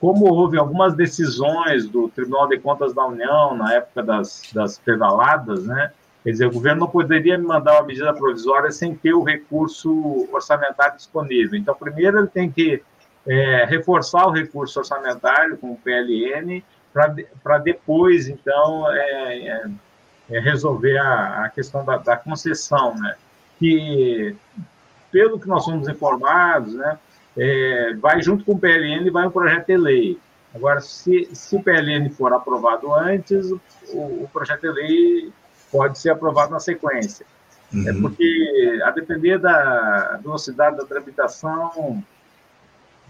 como 0.00 0.26
houve 0.26 0.58
algumas 0.58 0.94
decisões 0.94 1.86
do 1.88 2.08
Tribunal 2.08 2.48
de 2.48 2.58
Contas 2.58 2.92
da 2.92 3.06
União 3.06 3.56
na 3.56 3.74
época 3.74 4.02
das, 4.02 4.42
das 4.52 4.78
pedaladas, 4.78 5.64
né? 5.64 5.92
Quer 6.22 6.30
dizer, 6.30 6.46
o 6.46 6.52
governo 6.52 6.80
não 6.80 6.88
poderia 6.88 7.36
me 7.36 7.44
mandar 7.44 7.74
uma 7.74 7.86
medida 7.86 8.12
provisória 8.14 8.70
sem 8.70 8.94
ter 8.94 9.12
o 9.12 9.22
recurso 9.22 10.26
orçamentário 10.32 10.96
disponível. 10.96 11.58
Então, 11.58 11.74
primeiro 11.74 12.18
ele 12.18 12.28
tem 12.28 12.50
que 12.50 12.82
é, 13.26 13.66
reforçar 13.66 14.26
o 14.26 14.30
recurso 14.30 14.78
orçamentário 14.78 15.58
com 15.58 15.72
o 15.72 15.76
PLN 15.76 16.62
para 17.42 17.58
depois, 17.58 18.28
então, 18.28 18.90
é, 18.90 19.38
é, 19.48 19.70
é, 20.30 20.40
resolver 20.40 20.96
a, 20.96 21.44
a 21.44 21.48
questão 21.50 21.84
da, 21.84 21.98
da 21.98 22.16
concessão, 22.16 22.94
né? 22.94 23.16
Que, 23.58 24.34
pelo 25.10 25.38
que 25.38 25.48
nós 25.48 25.64
somos 25.64 25.88
informados, 25.88 26.74
né? 26.74 26.98
É, 27.36 27.94
vai 27.94 28.22
junto 28.22 28.44
com 28.44 28.52
o 28.52 28.58
PLN, 28.58 29.10
vai 29.10 29.26
um 29.26 29.30
projeto 29.30 29.66
de 29.66 29.76
lei. 29.76 30.18
Agora, 30.54 30.80
se, 30.80 31.28
se 31.32 31.56
o 31.56 31.62
PLN 31.62 32.08
for 32.10 32.32
aprovado 32.32 32.94
antes, 32.94 33.50
o, 33.50 34.22
o 34.22 34.30
projeto 34.32 34.62
de 34.62 34.70
lei 34.70 35.32
pode 35.70 35.98
ser 35.98 36.10
aprovado 36.10 36.52
na 36.52 36.60
sequência. 36.60 37.26
É 37.72 37.76
uhum. 37.76 37.88
É 37.88 38.00
porque, 38.00 38.80
a 38.84 38.90
depender 38.92 39.38
da 39.38 40.20
velocidade 40.22 40.76
da 40.76 40.84
tramitação, 40.84 42.04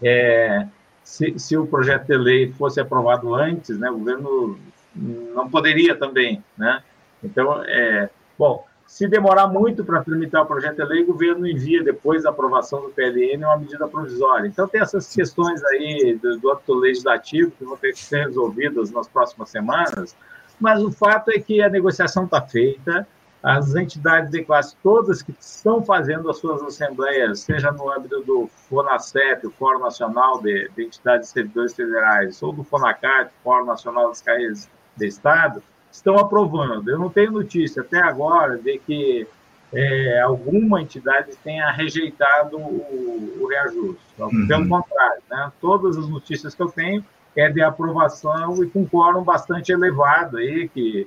é, 0.03 0.67
se, 1.03 1.39
se, 1.39 1.57
o 1.57 1.67
projeto 1.67 2.07
de 2.07 2.17
lei 2.17 2.53
fosse 2.53 2.81
aprovado 2.81 3.35
antes, 3.35 3.79
né, 3.79 3.91
o 3.91 3.99
governo 3.99 4.59
não 4.97 5.51
poderia 5.51 5.95
também, 5.95 6.43
né? 6.57 6.83
Então, 7.23 7.63
é, 7.65 8.09
bom, 8.39 8.65
se 8.87 9.09
demorar 9.09 9.49
muito 9.49 9.85
para 9.85 10.03
tramitar 10.03 10.43
o 10.43 10.47
projeto 10.47 10.77
de 10.77 10.85
lei, 10.85 11.03
o 11.03 11.07
governo 11.07 11.47
envia, 11.47 11.83
depois 11.83 12.23
da 12.23 12.31
aprovação 12.31 12.83
do 12.83 12.91
PLN, 12.91 13.45
uma 13.45 13.57
medida 13.57 13.89
provisória. 13.89 14.47
Então, 14.47 14.69
tem 14.69 14.81
essas 14.81 15.13
questões 15.13 15.65
aí 15.65 16.19
do, 16.21 16.39
do 16.39 16.53
âmbito 16.53 16.75
legislativo 16.75 17.51
que 17.53 17.65
vão 17.65 17.77
ter 17.77 17.93
que 17.93 17.99
ser 17.99 18.27
resolvidas 18.27 18.91
nas 18.91 19.09
próximas 19.09 19.49
semanas, 19.49 20.17
mas 20.61 20.83
o 20.83 20.93
fato 20.93 21.31
é 21.31 21.39
que 21.39 21.61
a 21.61 21.69
negociação 21.69 22.25
está 22.25 22.41
feita, 22.41 23.07
as 23.43 23.75
entidades 23.75 24.31
de 24.31 24.43
classe, 24.43 24.75
todas 24.83 25.21
que 25.21 25.35
estão 25.39 25.83
fazendo 25.83 26.31
as 26.31 26.39
suas 26.39 26.63
assembleias, 26.63 27.41
seja 27.41 27.71
no 27.71 27.93
âmbito 27.93 28.23
do 28.23 28.49
FONACEP, 28.71 29.47
o 29.47 29.51
Fórum 29.51 29.81
Nacional 29.81 30.41
de, 30.41 30.71
de 30.75 30.85
Entidades 30.85 31.29
de 31.29 31.35
Servidores 31.35 31.75
Federais, 31.75 32.43
ou 32.43 32.55
do 32.55 32.65
FONACAT, 32.65 33.31
Fórum 33.43 33.67
Nacional 33.67 34.09
das 34.09 34.23
Carreiras 34.23 34.71
de 34.97 35.07
Estado, 35.07 35.63
estão 35.95 36.19
aprovando. 36.19 36.91
Eu 36.91 36.99
não 36.99 37.09
tenho 37.09 37.31
notícia 37.31 37.83
até 37.83 38.03
agora 38.03 38.59
de 38.59 38.79
que 38.79 39.27
é, 39.73 40.21
alguma 40.21 40.83
entidade 40.83 41.31
tenha 41.43 41.71
rejeitado 41.71 42.59
o, 42.59 43.39
o 43.41 43.47
reajuste. 43.49 44.03
Uhum. 44.19 44.47
Pelo 44.47 44.69
contrário, 44.69 45.23
né? 45.31 45.53
todas 45.61 45.97
as 45.97 46.09
notícias 46.09 46.55
que 46.55 46.63
eu 46.63 46.69
tenho 46.69 47.05
é 47.37 47.49
de 47.49 47.63
aprovação 47.63 48.63
e 48.63 48.69
com 48.69 48.87
quórum 48.87 49.23
bastante 49.23 49.73
elevado, 49.73 50.37
aí, 50.39 50.69
que 50.69 51.07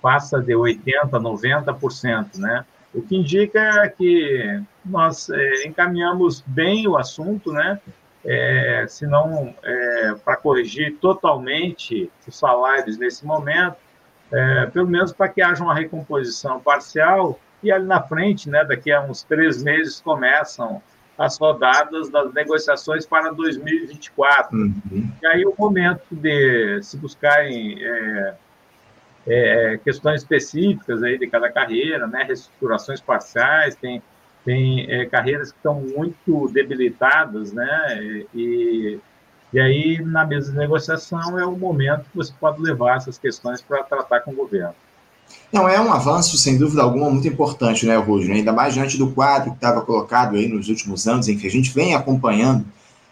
passa 0.00 0.40
de 0.40 0.52
80%, 0.52 1.10
90%. 1.10 2.38
Né? 2.38 2.64
O 2.94 3.02
que 3.02 3.16
indica 3.16 3.88
que 3.96 4.62
nós 4.84 5.28
é, 5.28 5.66
encaminhamos 5.66 6.40
bem 6.46 6.86
o 6.86 6.96
assunto, 6.96 7.52
né? 7.52 7.80
É, 8.22 8.84
se 8.86 9.06
não 9.06 9.54
é, 9.62 10.14
para 10.22 10.36
corrigir 10.36 10.96
totalmente 11.00 12.10
os 12.28 12.38
salários 12.38 12.98
nesse 12.98 13.24
momento, 13.24 13.76
é, 14.32 14.66
pelo 14.66 14.88
menos 14.88 15.12
para 15.12 15.28
que 15.28 15.42
haja 15.42 15.62
uma 15.62 15.74
recomposição 15.74 16.60
parcial, 16.60 17.38
e 17.62 17.70
ali 17.70 17.86
na 17.86 18.02
frente, 18.02 18.48
né, 18.48 18.64
daqui 18.64 18.90
a 18.90 19.02
uns 19.02 19.22
três 19.22 19.62
meses, 19.62 20.00
começam 20.00 20.82
as 21.18 21.38
rodadas 21.38 22.08
das 22.08 22.32
negociações 22.32 23.04
para 23.04 23.30
2024. 23.30 24.56
Uhum. 24.56 25.10
E 25.22 25.26
aí 25.26 25.44
o 25.44 25.54
momento 25.58 26.06
de 26.10 26.82
se 26.82 26.96
buscarem 26.96 27.76
é, 27.78 28.34
é, 29.26 29.80
questões 29.84 30.22
específicas 30.22 31.02
aí 31.02 31.18
de 31.18 31.26
cada 31.26 31.50
carreira, 31.52 32.06
né, 32.06 32.22
reestruturações 32.22 33.02
parciais, 33.02 33.74
tem, 33.74 34.02
tem 34.46 34.90
é, 34.90 35.04
carreiras 35.04 35.52
que 35.52 35.58
estão 35.58 35.74
muito 35.74 36.48
debilitadas, 36.52 37.52
né, 37.52 38.24
e 38.34 38.98
e 39.52 39.60
aí, 39.60 40.00
na 40.02 40.24
mesa 40.24 40.52
de 40.52 40.58
negociação, 40.58 41.38
é 41.38 41.44
o 41.44 41.56
momento 41.56 42.04
que 42.10 42.16
você 42.16 42.32
pode 42.38 42.60
levar 42.62 42.96
essas 42.96 43.18
questões 43.18 43.60
para 43.60 43.82
tratar 43.82 44.20
com 44.20 44.30
o 44.30 44.34
governo. 44.34 44.74
Não, 45.52 45.68
é 45.68 45.80
um 45.80 45.92
avanço, 45.92 46.38
sem 46.38 46.56
dúvida 46.56 46.82
alguma, 46.82 47.10
muito 47.10 47.26
importante, 47.26 47.84
né, 47.84 47.96
Rúdio? 47.96 48.32
Ainda 48.32 48.52
mais 48.52 48.74
diante 48.74 48.96
do 48.96 49.10
quadro 49.10 49.50
que 49.50 49.56
estava 49.56 49.80
colocado 49.80 50.36
aí 50.36 50.48
nos 50.48 50.68
últimos 50.68 51.06
anos, 51.08 51.28
em 51.28 51.36
que 51.36 51.46
a 51.46 51.50
gente 51.50 51.70
vem 51.70 51.94
acompanhando 51.94 52.64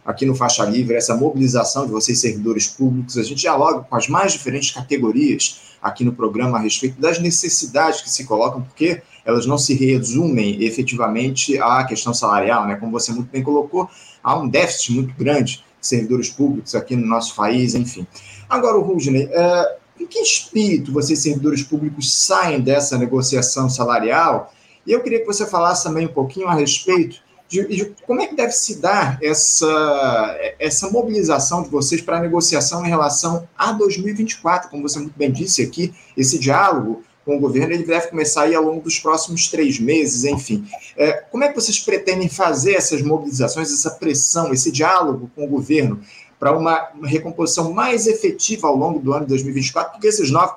aqui 0.04 0.25
no 0.25 0.35
Faixa 0.35 0.64
Livre 0.64 0.95
essa 0.95 1.16
mobilização 1.16 1.85
de 1.85 1.92
vocês, 1.92 2.21
servidores 2.21 2.66
públicos. 2.68 3.18
A 3.18 3.23
gente 3.23 3.40
dialoga 3.40 3.80
com 3.80 3.97
as 3.97 4.09
mais 4.09 4.33
diferentes 4.33 4.71
categorias 4.71 5.76
aqui 5.83 6.04
no 6.04 6.12
programa 6.12 6.59
a 6.59 6.61
respeito 6.61 7.00
das 7.00 7.18
necessidades 7.18 8.00
que 8.00 8.11
se 8.11 8.25
colocam, 8.25 8.62
porque 8.62 9.02
elas 9.25 9.45
não 9.45 9.59
se 9.59 9.75
resumem 9.75 10.64
efetivamente 10.64 11.59
à 11.59 11.85
questão 11.85 12.14
salarial, 12.14 12.66
né? 12.66 12.76
Como 12.76 12.90
você 12.90 13.12
muito 13.12 13.30
bem 13.30 13.42
colocou, 13.42 13.88
há 14.23 14.37
um 14.37 14.49
déficit 14.49 14.92
muito 14.92 15.14
grande 15.14 15.62
servidores 15.80 16.28
públicos 16.28 16.75
aqui 16.75 16.97
no 16.97 17.06
nosso 17.06 17.35
país, 17.35 17.75
enfim. 17.75 18.06
Agora, 18.49 18.78
Rudney, 18.78 19.28
é, 19.30 19.76
em 20.00 20.06
que 20.06 20.20
espírito 20.20 20.92
vocês, 20.92 21.20
servidores 21.20 21.62
públicos, 21.62 22.12
saem 22.12 22.61
dessa 22.61 22.97
negociação 22.99 23.68
salarial? 23.68 24.52
E 24.87 24.92
eu 24.92 25.02
queria 25.02 25.20
que 25.20 25.26
você 25.26 25.47
falasse 25.47 25.85
também 25.85 26.06
um 26.06 26.12
pouquinho 26.12 26.49
a 26.49 26.54
respeito 26.54 27.20
de, 27.49 27.66
de 27.66 27.94
como 28.06 28.20
é 28.20 28.26
que 28.26 28.37
deve 28.37 28.52
se 28.52 28.80
dar 28.80 29.18
essa, 29.23 30.37
essa 30.58 30.90
mobilização 30.90 31.62
de 31.62 31.70
vocês 31.70 32.00
para 32.00 32.18
a 32.18 32.20
negociação 32.20 32.85
em 32.85 32.88
relação 32.88 33.49
a 33.56 33.73
2024, 33.73 34.70
como 34.70 34.82
você 34.82 34.99
muito 34.99 35.18
bem 35.18 35.32
disse 35.32 35.62
aqui, 35.62 35.94
esse 36.16 36.38
diálogo 36.38 37.02
com 37.28 37.37
o 37.37 37.40
governo, 37.40 37.75
ele 37.75 37.85
deve 37.85 38.08
começar 38.08 38.44
aí 38.44 38.54
ao 38.54 38.64
longo 38.64 38.80
dos 38.80 38.99
próximos 38.99 39.49
três 39.49 39.78
meses, 39.78 40.25
enfim. 40.25 40.64
É, 40.97 41.12
como 41.12 41.44
é 41.44 41.49
que 41.50 41.54
vocês 41.54 41.78
pretendem 41.78 42.26
fazer 42.26 42.73
essas 42.73 43.02
mobilizações, 43.02 43.70
essa 43.70 43.90
pressão, 43.90 44.50
esse 44.50 44.73
diálogo 44.73 45.30
com 45.37 45.44
o 45.44 45.47
governo 45.47 46.00
para 46.40 46.56
uma, 46.56 46.88
uma 46.94 47.06
recomposição 47.06 47.70
mais 47.70 48.06
efetiva 48.06 48.68
ao 48.68 48.75
longo 48.75 48.99
do 48.99 49.12
ano 49.12 49.26
de 49.26 49.28
2024, 49.28 49.92
porque 49.92 50.06
esses 50.06 50.32
9% 50.32 50.56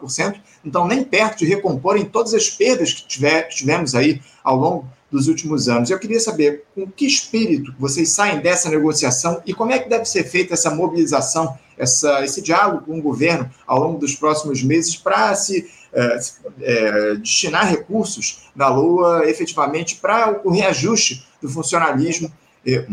não 0.64 0.70
estão 0.70 0.88
nem 0.88 1.04
perto 1.04 1.40
de 1.40 1.46
recomporem 1.46 2.06
todas 2.06 2.34
as 2.34 2.50
perdas 2.50 2.94
que 2.94 3.06
tiver, 3.06 3.50
tivemos 3.50 3.94
aí 3.94 4.22
ao 4.42 4.56
longo 4.56 4.88
dos 5.12 5.28
últimos 5.28 5.68
anos. 5.68 5.90
Eu 5.90 6.00
queria 6.00 6.22
saber 6.22 6.64
com 6.74 6.90
que 6.90 7.06
espírito 7.06 7.76
vocês 7.78 8.08
saem 8.08 8.40
dessa 8.40 8.70
negociação 8.70 9.42
e 9.46 9.54
como 9.54 9.74
é 9.74 9.80
que 9.80 9.90
deve 9.90 10.06
ser 10.06 10.24
feita 10.24 10.54
essa 10.54 10.74
mobilização, 10.74 11.58
essa, 11.78 12.24
esse 12.24 12.42
diálogo 12.42 12.86
com 12.86 12.98
o 12.98 13.02
governo 13.02 13.52
ao 13.68 13.78
longo 13.78 14.00
dos 14.00 14.16
próximos 14.16 14.64
meses 14.64 14.96
para 14.96 15.36
se 15.36 15.70
é, 15.94 16.20
é, 16.62 17.16
destinar 17.16 17.70
recursos 17.70 18.50
na 18.56 18.68
Lua 18.70 19.28
efetivamente 19.30 19.98
para 19.98 20.42
o 20.44 20.52
reajuste 20.52 21.26
do 21.42 21.50
funcionalismo 21.50 22.32
é, 22.66 22.86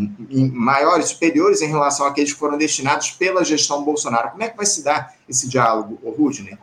maiores, 0.53 1.11
superiores 1.11 1.61
em 1.61 1.69
relação 1.69 2.07
àqueles 2.07 2.33
que 2.33 2.39
foram 2.39 2.57
destinados 2.57 3.11
pela 3.11 3.45
gestão 3.45 3.85
Bolsonaro. 3.85 4.31
Como 4.31 4.43
é 4.43 4.49
que 4.49 4.57
vai 4.57 4.67
se 4.67 4.83
dar 4.83 5.15
esse 5.29 5.49
diálogo, 5.49 5.99
Rudney? 6.03 6.59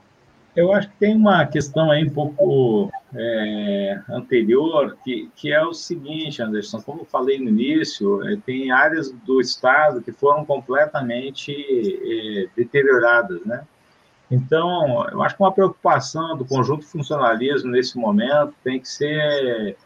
Eu 0.56 0.72
acho 0.72 0.90
que 0.90 0.96
tem 0.98 1.16
uma 1.16 1.46
questão 1.46 1.92
aí 1.92 2.06
um 2.06 2.10
pouco 2.10 2.90
é, 3.14 4.00
anterior, 4.10 4.98
que, 5.04 5.30
que 5.36 5.52
é 5.52 5.62
o 5.62 5.74
seguinte, 5.74 6.42
Anderson, 6.42 6.82
como 6.82 7.02
eu 7.02 7.06
falei 7.06 7.38
no 7.38 7.50
início, 7.50 8.26
é, 8.26 8.38
tem 8.46 8.72
áreas 8.72 9.12
do 9.12 9.42
Estado 9.42 10.02
que 10.02 10.14
foram 10.14 10.46
completamente 10.46 11.52
é, 11.52 12.48
deterioradas, 12.56 13.42
né? 13.46 13.66
Então, 14.30 15.08
eu 15.10 15.22
acho 15.22 15.36
que 15.36 15.44
uma 15.44 15.52
preocupação 15.52 16.36
do 16.36 16.46
conjunto 16.46 16.86
funcionalismo 16.86 17.70
nesse 17.70 17.98
momento 17.98 18.54
tem 18.64 18.80
que 18.80 18.88
ser 18.88 19.78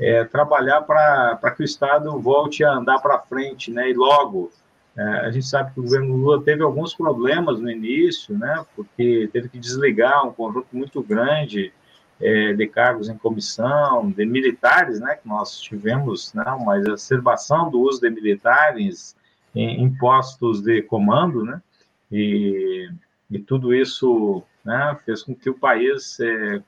é, 0.00 0.24
trabalhar 0.24 0.82
para 0.82 1.50
que 1.56 1.62
o 1.62 1.64
Estado 1.64 2.18
volte 2.20 2.64
a 2.64 2.72
andar 2.72 3.00
para 3.00 3.18
frente, 3.18 3.72
né? 3.72 3.90
E 3.90 3.94
logo, 3.94 4.52
é, 4.96 5.02
a 5.02 5.30
gente 5.30 5.46
sabe 5.46 5.72
que 5.72 5.80
o 5.80 5.82
governo 5.84 6.16
Lula 6.16 6.42
teve 6.42 6.62
alguns 6.62 6.92
problemas 6.92 7.60
no 7.60 7.70
início, 7.70 8.36
né, 8.36 8.64
porque 8.74 9.30
teve 9.32 9.48
que 9.48 9.56
desligar 9.56 10.26
um 10.26 10.32
conjunto 10.32 10.66
muito 10.72 11.00
grande 11.00 11.72
é, 12.20 12.52
de 12.52 12.66
cargos 12.66 13.08
em 13.08 13.16
comissão, 13.16 14.10
de 14.10 14.26
militares, 14.26 14.98
né, 14.98 15.14
que 15.14 15.28
nós 15.28 15.60
tivemos 15.60 16.34
né, 16.34 16.44
uma 16.50 16.76
exacerbação 16.78 17.70
do 17.70 17.80
uso 17.80 18.00
de 18.00 18.10
militares 18.10 19.14
em, 19.54 19.84
em 19.84 19.94
postos 19.96 20.60
de 20.60 20.82
comando, 20.82 21.44
né, 21.44 21.62
e, 22.10 22.90
e 23.30 23.38
tudo 23.38 23.74
isso 23.74 24.42
né, 24.64 24.96
fez 25.04 25.22
com 25.22 25.34
que 25.34 25.50
o 25.50 25.58
país 25.58 26.18
é, 26.20 26.62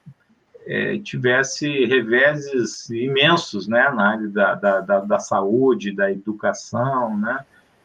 é, 0.67 0.99
tivesse 0.99 1.87
reveses 1.87 2.89
imensos 2.91 3.67
né, 3.67 3.91
na 3.91 4.11
área 4.11 4.29
da, 4.29 4.55
da, 4.55 4.81
da, 4.81 5.01
da 5.01 5.19
saúde, 5.19 5.93
da 5.93 6.11
educação, 6.11 7.17
né, 7.19 7.45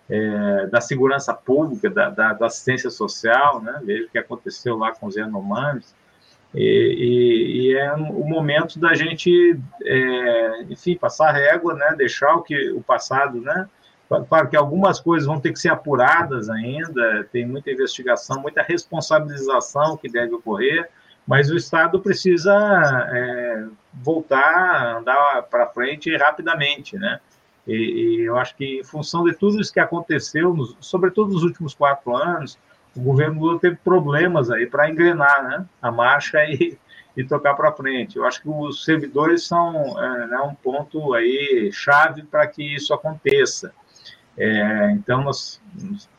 é, 0.09 0.67
da 0.67 0.79
segurança 0.79 1.33
pública, 1.33 1.89
da, 1.89 2.09
da, 2.09 2.45
assistência 2.45 2.89
social, 2.89 3.61
né? 3.61 3.81
Veja 3.83 4.05
o 4.05 4.09
que 4.09 4.17
aconteceu 4.17 4.77
lá 4.77 4.91
com 4.91 5.07
os 5.07 5.15
Yanomamis. 5.15 5.95
E, 6.53 6.61
e, 6.61 7.71
e, 7.71 7.75
é 7.75 7.93
o 7.93 8.23
momento 8.23 8.79
da 8.79 8.93
gente, 8.93 9.59
é, 9.83 10.63
enfim, 10.69 10.95
passar 10.95 11.31
régua, 11.31 11.73
né? 11.73 11.95
Deixar 11.97 12.35
o 12.35 12.43
que 12.43 12.71
o 12.71 12.81
passado, 12.81 13.41
né? 13.41 13.67
Claro 14.07 14.49
que 14.49 14.55
algumas 14.55 14.99
coisas 14.99 15.25
vão 15.25 15.39
ter 15.39 15.51
que 15.51 15.59
ser 15.59 15.69
apuradas 15.69 16.49
ainda, 16.49 17.27
tem 17.31 17.45
muita 17.45 17.71
investigação, 17.71 18.39
muita 18.39 18.61
responsabilização 18.61 19.97
que 19.97 20.07
deve 20.07 20.35
ocorrer, 20.35 20.89
mas 21.27 21.49
o 21.49 21.55
Estado 21.55 21.99
precisa 21.99 22.53
é, 23.11 23.65
voltar 23.93 24.97
andar 24.97 25.43
para 25.43 25.67
frente 25.67 26.15
rapidamente, 26.15 26.97
né? 26.97 27.19
E, 27.67 27.73
e, 27.73 28.21
eu 28.21 28.37
acho 28.37 28.55
que, 28.55 28.81
em 28.81 28.83
função 28.83 29.23
de 29.23 29.33
tudo 29.33 29.59
isso 29.59 29.73
que 29.73 29.79
aconteceu, 29.79 30.53
nos, 30.53 30.77
sobretudo 30.79 31.33
nos 31.33 31.43
últimos 31.43 31.73
quatro 31.73 32.15
anos, 32.15 32.59
o 32.95 33.01
governo 33.01 33.41
Lula 33.41 33.59
teve 33.59 33.75
problemas 33.77 34.51
aí 34.51 34.67
para 34.67 34.89
engrenar 34.89 35.43
né, 35.43 35.65
a 35.81 35.91
marcha 35.91 36.43
e, 36.45 36.77
e 37.17 37.23
tocar 37.23 37.55
para 37.55 37.71
frente. 37.71 38.17
Eu 38.17 38.25
acho 38.25 38.41
que 38.41 38.49
os 38.49 38.85
servidores 38.85 39.47
são 39.47 39.99
é, 39.99 40.27
né, 40.27 40.37
um 40.39 40.53
ponto 40.53 41.13
aí 41.15 41.71
chave 41.73 42.23
para 42.23 42.45
que 42.45 42.75
isso 42.75 42.93
aconteça. 42.93 43.73
É, 44.37 44.91
então, 44.91 45.23
nós 45.23 45.61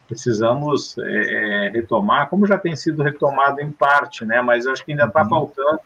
precisamos 0.08 0.96
é, 0.98 1.66
é, 1.66 1.68
retomar, 1.70 2.28
como 2.28 2.46
já 2.46 2.58
tem 2.58 2.74
sido 2.76 3.02
retomado 3.02 3.60
em 3.60 3.70
parte, 3.70 4.24
né, 4.24 4.40
mas 4.40 4.66
acho 4.66 4.84
que 4.84 4.92
ainda 4.92 5.04
está 5.04 5.22
uhum. 5.22 5.28
faltando 5.28 5.80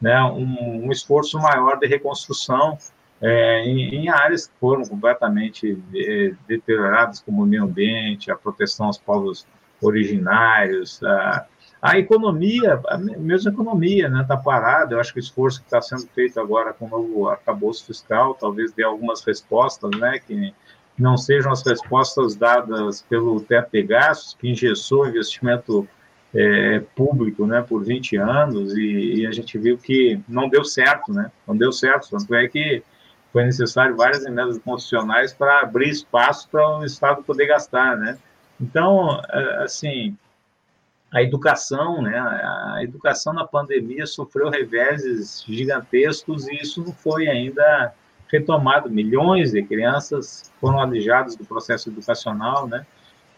né, 0.00 0.22
um, 0.24 0.86
um 0.86 0.92
esforço 0.92 1.38
maior 1.38 1.78
de 1.78 1.86
reconstrução 1.86 2.76
é, 3.20 3.64
em, 3.64 3.94
em, 3.94 4.08
áreas 4.08 4.46
que 4.46 4.54
foram 4.58 4.82
completamente 4.82 5.78
é, 5.94 6.32
deterioradas, 6.48 7.20
como 7.20 7.42
o 7.42 7.46
meio 7.46 7.64
ambiente, 7.64 8.30
a 8.30 8.36
proteção 8.36 8.86
aos 8.86 8.98
povos 8.98 9.46
originários, 9.80 11.02
a, 11.02 11.46
a 11.82 11.98
economia, 11.98 12.80
a 12.88 12.98
mesma 12.98 13.50
economia, 13.50 14.08
né, 14.08 14.22
está 14.22 14.36
parada. 14.36 14.94
Eu 14.94 15.00
acho 15.00 15.12
que 15.12 15.18
o 15.18 15.20
esforço 15.20 15.60
que 15.60 15.66
está 15.66 15.80
sendo 15.80 16.06
feito 16.08 16.40
agora 16.40 16.72
com 16.72 16.86
o 16.86 16.88
novo 16.88 17.28
arcabouço 17.28 17.86
fiscal 17.86 18.34
talvez 18.34 18.72
dê 18.72 18.82
algumas 18.82 19.22
respostas, 19.24 19.90
né, 19.98 20.18
que 20.18 20.54
não 21.00 21.16
sejam 21.16 21.50
as 21.50 21.62
respostas 21.64 22.36
dadas 22.36 23.02
pelo 23.02 23.40
teto 23.40 23.70
de 23.72 23.82
gastos, 23.82 24.36
que 24.38 24.48
engessou 24.48 25.08
investimento 25.08 25.88
é, 26.34 26.80
público, 26.94 27.46
né, 27.46 27.60
por 27.60 27.84
20 27.84 28.16
anos, 28.16 28.76
e, 28.76 29.20
e, 29.20 29.26
a 29.26 29.32
gente 29.32 29.58
viu 29.58 29.76
que 29.76 30.20
não 30.28 30.48
deu 30.48 30.64
certo, 30.64 31.12
né, 31.12 31.30
não 31.46 31.56
deu 31.56 31.72
certo, 31.72 32.08
tanto 32.10 32.34
é 32.34 32.46
que 32.46 32.82
foi 33.32 33.44
necessário 33.44 33.96
várias 33.96 34.24
emendas 34.24 34.58
constitucionais 34.58 35.32
para 35.32 35.60
abrir 35.60 35.88
espaço 35.88 36.48
para 36.48 36.78
o 36.78 36.84
Estado 36.84 37.22
poder 37.22 37.46
gastar, 37.46 37.96
né? 37.96 38.18
Então, 38.60 39.22
é, 39.30 39.62
assim, 39.62 40.16
a 41.12 41.22
educação, 41.22 42.02
né? 42.02 42.18
A 42.18 42.82
educação 42.82 43.32
na 43.32 43.46
pandemia 43.46 44.06
sofreu 44.06 44.48
reveses 44.48 45.44
gigantescos 45.46 46.48
e 46.48 46.56
isso 46.56 46.82
não 46.84 46.92
foi 46.92 47.28
ainda 47.28 47.92
retomado. 48.30 48.90
Milhões 48.90 49.52
de 49.52 49.62
crianças 49.62 50.52
foram 50.60 50.80
alijadas 50.80 51.36
do 51.36 51.44
processo 51.44 51.88
educacional, 51.90 52.66
né? 52.66 52.86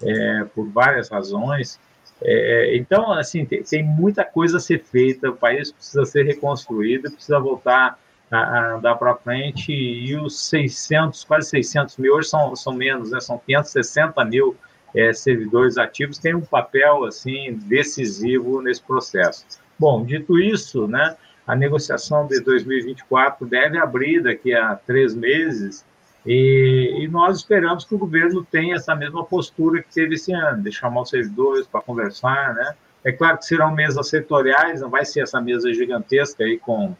É, 0.02 0.44
por 0.54 0.68
várias 0.68 1.08
razões. 1.08 1.78
É, 2.20 2.76
então, 2.76 3.12
assim, 3.12 3.44
tem, 3.44 3.62
tem, 3.62 3.82
muita 3.82 4.24
coisa 4.24 4.56
a 4.56 4.60
ser 4.60 4.82
feita, 4.82 5.30
o 5.30 5.36
país 5.36 5.72
precisa 5.72 6.04
ser 6.04 6.24
reconstruído, 6.24 7.10
precisa 7.10 7.38
voltar 7.38 7.98
a, 8.30 8.74
andar 8.74 8.94
para 8.94 9.14
frente 9.16 9.72
e 9.72 10.16
os 10.16 10.48
600, 10.48 11.24
quase 11.24 11.50
600 11.50 11.96
mil, 11.98 12.14
hoje 12.14 12.28
são, 12.28 12.54
são 12.56 12.72
menos, 12.72 13.10
né, 13.10 13.20
são 13.20 13.38
560 13.38 14.24
mil 14.24 14.56
é, 14.94 15.12
servidores 15.12 15.76
ativos, 15.76 16.18
têm 16.18 16.34
um 16.34 16.40
papel 16.40 17.04
assim 17.04 17.54
decisivo 17.66 18.62
nesse 18.62 18.82
processo. 18.82 19.44
Bom, 19.78 20.04
dito 20.04 20.38
isso, 20.38 20.86
né, 20.86 21.16
a 21.46 21.56
negociação 21.56 22.26
de 22.26 22.40
2024 22.40 23.46
deve 23.46 23.78
abrir 23.78 24.22
daqui 24.22 24.54
a 24.54 24.74
três 24.76 25.14
meses 25.14 25.84
e, 26.24 26.98
e, 27.00 27.08
nós 27.08 27.38
esperamos 27.38 27.84
que 27.84 27.94
o 27.94 27.98
governo 27.98 28.44
tenha 28.44 28.76
essa 28.76 28.94
mesma 28.94 29.24
postura 29.24 29.82
que 29.82 29.92
teve 29.92 30.14
esse 30.14 30.32
ano, 30.32 30.62
de 30.62 30.70
chamar 30.70 31.02
os 31.02 31.10
servidores 31.10 31.66
para 31.66 31.80
conversar, 31.80 32.54
né? 32.54 32.74
É 33.04 33.10
claro 33.10 33.38
que 33.38 33.44
serão 33.44 33.74
mesas 33.74 34.08
setoriais, 34.08 34.80
não 34.80 34.88
vai 34.88 35.04
ser 35.04 35.22
essa 35.22 35.40
mesa 35.40 35.72
gigantesca 35.74 36.44
aí 36.44 36.58
com 36.58 36.94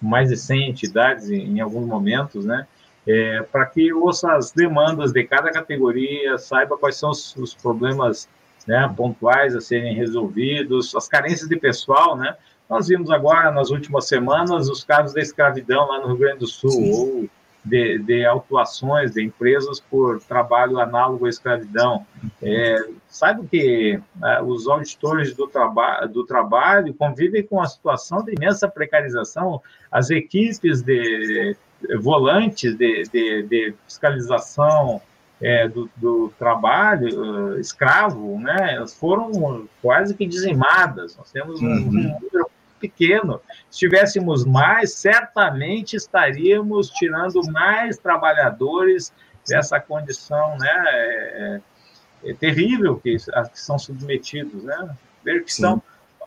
mais 0.00 0.28
de 0.28 0.36
100 0.36 0.70
entidades 0.70 1.28
em, 1.30 1.56
em 1.56 1.60
alguns 1.60 1.84
momentos, 1.84 2.44
né? 2.44 2.66
É, 3.06 3.42
para 3.42 3.66
que 3.66 3.92
ouça 3.92 4.32
as 4.34 4.52
demandas 4.52 5.10
de 5.10 5.24
cada 5.24 5.50
categoria, 5.50 6.38
saiba 6.38 6.78
quais 6.78 6.96
são 6.96 7.10
os, 7.10 7.34
os 7.36 7.54
problemas 7.54 8.28
né, 8.68 8.92
pontuais 8.96 9.56
a 9.56 9.60
serem 9.60 9.94
resolvidos, 9.94 10.94
as 10.94 11.08
carências 11.08 11.48
de 11.48 11.56
pessoal, 11.56 12.16
né? 12.16 12.36
Nós 12.70 12.86
vimos 12.86 13.10
agora, 13.10 13.50
nas 13.50 13.70
últimas 13.70 14.06
semanas, 14.06 14.68
os 14.68 14.84
casos 14.84 15.12
da 15.12 15.20
escravidão 15.20 15.88
lá 15.88 15.98
no 15.98 16.06
Rio 16.06 16.18
Grande 16.18 16.38
do 16.38 16.46
Sul, 16.46 16.70
Sim. 16.70 16.92
ou 16.92 17.28
de, 17.64 17.98
de, 17.98 18.24
autuações 18.24 19.10
de 19.12 19.24
empresas 19.24 19.80
por 19.80 20.20
trabalho 20.20 20.78
análogo 20.78 21.26
à 21.26 21.28
escravidão. 21.28 22.06
É, 22.40 22.76
sabe 23.08 23.46
que 23.48 24.00
é, 24.24 24.42
os 24.42 24.68
auditores 24.68 25.34
do, 25.34 25.48
traba 25.48 26.06
do 26.06 26.24
trabalho 26.24 26.94
convivem 26.94 27.42
com 27.42 27.60
a 27.60 27.66
situação 27.66 28.22
de 28.22 28.34
imensa 28.34 28.68
precarização, 28.68 29.60
as 29.90 30.08
equipes 30.10 30.80
de 30.80 31.56
volantes 31.98 32.76
de, 32.76 33.02
de, 33.12 33.42
de 33.42 33.74
fiscalização 33.84 35.02
é, 35.40 35.66
do, 35.66 35.90
do, 35.96 36.32
trabalho 36.38 37.54
uh, 37.54 37.58
escravo, 37.58 38.38
né, 38.38 38.74
elas 38.74 38.94
foram 38.94 39.66
quase 39.80 40.14
que 40.14 40.26
dizimadas. 40.26 41.16
Nós 41.16 41.32
temos 41.32 41.60
um, 41.62 41.66
uhum. 41.66 41.72
um 41.72 41.92
número 41.92 42.49
pequeno. 42.80 43.40
Se 43.70 43.78
tivéssemos 43.78 44.44
mais, 44.44 44.94
certamente 44.94 45.96
estaríamos 45.96 46.88
tirando 46.90 47.40
mais 47.52 47.98
trabalhadores 47.98 49.12
dessa 49.46 49.78
condição 49.78 50.56
né, 50.58 50.84
é, 50.88 51.60
é, 52.24 52.30
é 52.30 52.34
terrível 52.34 52.98
que, 52.98 53.16
a 53.32 53.48
que 53.48 53.60
são 53.60 53.78
submetidos. 53.78 54.64
Né? 54.64 54.96
Veja 55.24 55.44
que 55.44 55.52
são, 55.52 55.82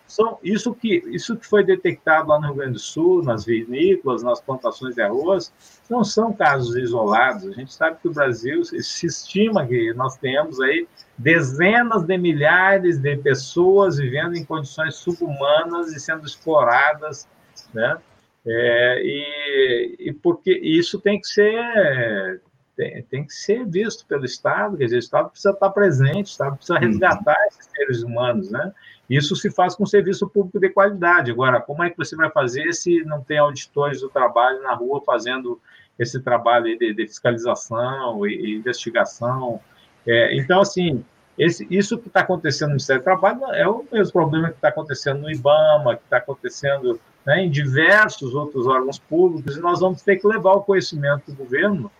são 0.07 0.37
isso, 0.43 0.73
que, 0.73 1.03
isso 1.07 1.35
que 1.35 1.45
foi 1.45 1.63
detectado 1.63 2.29
lá 2.29 2.39
no 2.39 2.47
Rio 2.47 2.55
Grande 2.55 2.73
do 2.73 2.79
Sul, 2.79 3.23
nas 3.23 3.45
vinícolas, 3.45 4.21
nas 4.21 4.39
plantações 4.41 4.95
de 4.95 5.01
arroz, 5.01 5.51
não 5.89 6.03
são 6.03 6.33
casos 6.33 6.75
isolados. 6.75 7.47
A 7.47 7.51
gente 7.51 7.73
sabe 7.73 7.97
que 8.01 8.07
o 8.07 8.13
Brasil 8.13 8.63
se 8.63 9.05
estima 9.05 9.65
que 9.65 9.93
nós 9.93 10.17
temos 10.17 10.59
aí 10.61 10.87
dezenas 11.17 12.03
de 12.03 12.17
milhares 12.17 12.99
de 12.99 13.15
pessoas 13.17 13.97
vivendo 13.97 14.35
em 14.35 14.45
condições 14.45 14.95
subhumanas 14.95 15.93
e 15.93 15.99
sendo 15.99 16.25
exploradas, 16.25 17.27
né? 17.73 17.97
É, 18.45 19.01
e, 19.01 19.95
e 19.99 20.13
porque 20.13 20.51
isso 20.51 20.99
tem 20.99 21.19
que 21.19 21.27
ser 21.27 22.41
tem, 22.75 23.03
tem, 23.03 23.23
que 23.25 23.33
ser 23.33 23.65
visto 23.65 24.05
pelo 24.05 24.25
Estado, 24.25 24.77
quer 24.77 24.85
dizer, 24.85 24.95
o 24.95 24.99
Estado 24.99 25.29
precisa 25.29 25.53
estar 25.53 25.69
presente, 25.69 26.27
o 26.27 26.31
Estado 26.31 26.55
precisa 26.55 26.79
uhum. 26.79 26.85
resgatar 26.85 27.37
esses 27.47 27.65
seres 27.65 28.03
humanos, 28.03 28.49
né? 28.49 28.73
Isso 29.09 29.35
se 29.35 29.51
faz 29.51 29.75
com 29.75 29.85
serviço 29.85 30.27
público 30.27 30.59
de 30.59 30.69
qualidade. 30.69 31.31
Agora, 31.31 31.61
como 31.61 31.83
é 31.83 31.89
que 31.89 31.97
você 31.97 32.15
vai 32.15 32.29
fazer 32.31 32.73
se 32.73 33.03
não 33.03 33.21
tem 33.21 33.37
auditores 33.37 34.01
do 34.01 34.09
trabalho 34.09 34.61
na 34.63 34.73
rua 34.73 35.01
fazendo 35.05 35.59
esse 35.99 36.19
trabalho 36.21 36.77
de, 36.77 36.93
de 36.93 37.07
fiscalização 37.07 38.25
e, 38.25 38.33
e 38.33 38.55
investigação? 38.55 39.59
É, 40.07 40.35
então, 40.35 40.61
assim, 40.61 41.03
esse, 41.37 41.67
isso 41.69 41.97
que 41.97 42.07
está 42.07 42.21
acontecendo 42.21 42.69
no 42.69 42.73
Ministério 42.73 43.01
do 43.01 43.05
Trabalho 43.05 43.45
é 43.53 43.67
o 43.67 43.85
mesmo 43.91 44.13
problema 44.13 44.49
que 44.49 44.55
está 44.55 44.69
acontecendo 44.69 45.21
no 45.21 45.31
IBAMA, 45.31 45.97
que 45.97 46.03
está 46.03 46.17
acontecendo 46.17 46.99
né, 47.25 47.43
em 47.43 47.49
diversos 47.49 48.33
outros 48.35 48.67
órgãos 48.67 48.99
públicos, 48.99 49.57
e 49.57 49.59
nós 49.59 49.79
vamos 49.79 50.01
ter 50.01 50.17
que 50.17 50.27
levar 50.27 50.53
o 50.53 50.61
conhecimento 50.61 51.31
do 51.31 51.35
governo 51.35 51.91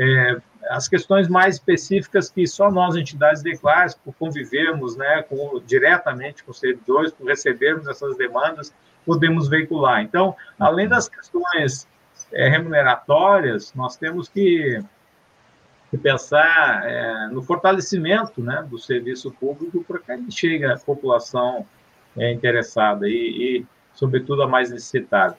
é, 0.00 0.40
as 0.70 0.88
questões 0.88 1.28
mais 1.28 1.56
específicas 1.56 2.30
que 2.30 2.46
só 2.46 2.70
nós, 2.70 2.96
entidades 2.96 3.42
de 3.42 3.54
classe, 3.58 3.98
por 4.02 4.14
convivermos 4.14 4.96
né, 4.96 5.22
com, 5.22 5.60
diretamente 5.66 6.42
com 6.42 6.52
os 6.52 6.58
servidores, 6.58 7.12
por 7.12 7.26
recebermos 7.26 7.86
essas 7.86 8.16
demandas, 8.16 8.72
podemos 9.04 9.46
veicular. 9.46 10.02
Então, 10.02 10.34
além 10.58 10.88
das 10.88 11.06
questões 11.06 11.86
é, 12.32 12.48
remuneratórias, 12.48 13.74
nós 13.74 13.96
temos 13.96 14.28
que, 14.28 14.82
que 15.90 15.98
pensar 15.98 16.88
é, 16.88 17.28
no 17.28 17.42
fortalecimento 17.42 18.42
né, 18.42 18.64
do 18.68 18.78
serviço 18.78 19.30
público 19.32 19.84
para 19.84 19.98
que 19.98 20.12
ele 20.12 20.30
chegue 20.30 20.64
à 20.64 20.78
população 20.78 21.66
é, 22.16 22.32
interessada 22.32 23.06
e, 23.06 23.12
e, 23.12 23.66
sobretudo, 23.92 24.42
a 24.42 24.48
mais 24.48 24.70
necessitada. 24.70 25.36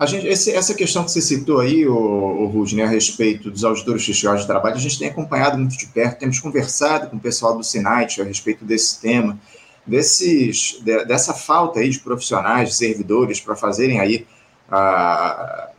A 0.00 0.06
gente, 0.06 0.26
esse, 0.26 0.50
essa 0.52 0.72
questão 0.72 1.04
que 1.04 1.10
você 1.10 1.20
citou 1.20 1.60
aí, 1.60 1.86
o, 1.86 1.94
o 1.94 2.46
Rudney, 2.46 2.82
a 2.82 2.88
respeito 2.88 3.50
dos 3.50 3.64
auditores 3.64 4.02
fiscais 4.02 4.40
de 4.40 4.46
trabalho, 4.46 4.76
a 4.76 4.78
gente 4.78 4.98
tem 4.98 5.08
acompanhado 5.08 5.58
muito 5.58 5.76
de 5.76 5.84
perto, 5.88 6.20
temos 6.20 6.40
conversado 6.40 7.10
com 7.10 7.18
o 7.18 7.20
pessoal 7.20 7.54
do 7.54 7.62
Sinait 7.62 8.18
a 8.18 8.24
respeito 8.24 8.64
desse 8.64 8.98
tema, 8.98 9.38
desses, 9.86 10.80
de, 10.82 11.04
dessa 11.04 11.34
falta 11.34 11.80
aí 11.80 11.90
de 11.90 11.98
profissionais, 11.98 12.70
de 12.70 12.76
servidores, 12.76 13.42
para 13.42 13.54
fazerem 13.54 14.00
aí, 14.00 14.26
para 14.66 15.70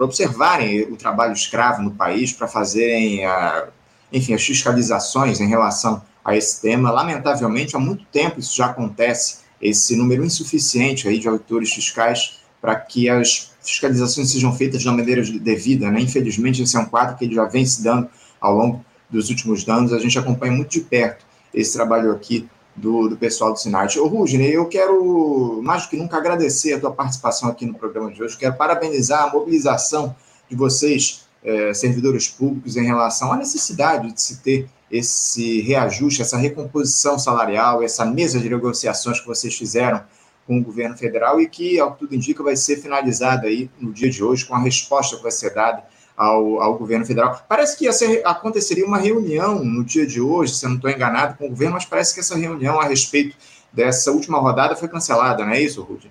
observarem 0.00 0.82
o 0.82 0.96
trabalho 0.96 1.32
escravo 1.32 1.82
no 1.82 1.92
país, 1.92 2.32
para 2.32 2.48
fazerem, 2.48 3.24
a, 3.26 3.68
enfim, 4.12 4.34
as 4.34 4.44
fiscalizações 4.44 5.38
em 5.38 5.46
relação 5.46 6.02
a 6.24 6.36
esse 6.36 6.60
tema. 6.60 6.90
Lamentavelmente, 6.90 7.76
há 7.76 7.78
muito 7.78 8.04
tempo 8.06 8.40
isso 8.40 8.56
já 8.56 8.66
acontece, 8.66 9.42
esse 9.62 9.94
número 9.94 10.24
insuficiente 10.24 11.06
aí 11.06 11.20
de 11.20 11.28
auditores 11.28 11.72
fiscais 11.72 12.44
para 12.66 12.74
que 12.74 13.08
as 13.08 13.52
fiscalizações 13.62 14.32
sejam 14.32 14.52
feitas 14.52 14.82
de 14.82 14.88
maneira 14.88 15.22
devida. 15.22 15.88
Né? 15.88 16.00
Infelizmente, 16.00 16.64
esse 16.64 16.76
é 16.76 16.80
um 16.80 16.84
quadro 16.84 17.16
que 17.16 17.24
ele 17.24 17.32
já 17.32 17.44
vem 17.44 17.64
se 17.64 17.80
dando 17.80 18.08
ao 18.40 18.56
longo 18.56 18.84
dos 19.08 19.30
últimos 19.30 19.68
anos. 19.68 19.92
A 19.92 20.00
gente 20.00 20.18
acompanha 20.18 20.52
muito 20.52 20.70
de 20.70 20.80
perto 20.80 21.24
esse 21.54 21.74
trabalho 21.74 22.10
aqui 22.10 22.48
do, 22.74 23.06
do 23.06 23.16
pessoal 23.16 23.52
do 23.52 23.58
Sinart. 23.60 23.96
Ô, 23.98 24.08
Rudney, 24.08 24.50
eu 24.50 24.66
quero, 24.66 25.62
mais 25.62 25.84
do 25.84 25.90
que 25.90 25.96
nunca, 25.96 26.16
agradecer 26.16 26.72
a 26.72 26.80
tua 26.80 26.90
participação 26.90 27.48
aqui 27.48 27.64
no 27.64 27.74
programa 27.74 28.10
de 28.10 28.20
hoje. 28.20 28.36
Quero 28.36 28.56
parabenizar 28.56 29.22
a 29.22 29.30
mobilização 29.30 30.16
de 30.50 30.56
vocês, 30.56 31.22
eh, 31.44 31.72
servidores 31.72 32.26
públicos, 32.26 32.76
em 32.76 32.84
relação 32.84 33.32
à 33.32 33.36
necessidade 33.36 34.12
de 34.12 34.20
se 34.20 34.38
ter 34.38 34.68
esse 34.90 35.60
reajuste, 35.60 36.20
essa 36.20 36.36
recomposição 36.36 37.16
salarial, 37.16 37.80
essa 37.80 38.04
mesa 38.04 38.40
de 38.40 38.50
negociações 38.50 39.20
que 39.20 39.26
vocês 39.28 39.54
fizeram 39.54 40.02
com 40.46 40.58
o 40.58 40.62
governo 40.62 40.96
federal 40.96 41.40
e 41.40 41.48
que, 41.48 41.78
ao 41.80 41.92
que 41.92 42.00
tudo 42.00 42.14
indica, 42.14 42.42
vai 42.42 42.56
ser 42.56 42.76
finalizada 42.76 43.46
aí 43.46 43.68
no 43.80 43.92
dia 43.92 44.08
de 44.08 44.22
hoje 44.22 44.44
com 44.44 44.54
a 44.54 44.58
resposta 44.58 45.16
que 45.16 45.22
vai 45.22 45.32
ser 45.32 45.52
dada 45.52 45.82
ao, 46.16 46.60
ao 46.62 46.78
governo 46.78 47.04
federal. 47.04 47.44
Parece 47.48 47.76
que 47.76 47.92
ser, 47.92 48.22
aconteceria 48.24 48.86
uma 48.86 48.98
reunião 48.98 49.64
no 49.64 49.84
dia 49.84 50.06
de 50.06 50.20
hoje, 50.20 50.54
se 50.54 50.64
eu 50.64 50.70
não 50.70 50.76
estou 50.76 50.90
enganado, 50.90 51.36
com 51.36 51.46
o 51.46 51.50
governo, 51.50 51.74
mas 51.74 51.84
parece 51.84 52.14
que 52.14 52.20
essa 52.20 52.36
reunião 52.36 52.80
a 52.80 52.84
respeito 52.86 53.36
dessa 53.72 54.10
última 54.10 54.38
rodada 54.38 54.74
foi 54.76 54.88
cancelada, 54.88 55.44
não 55.44 55.52
é 55.52 55.60
isso, 55.60 55.82
Rudney? 55.82 56.10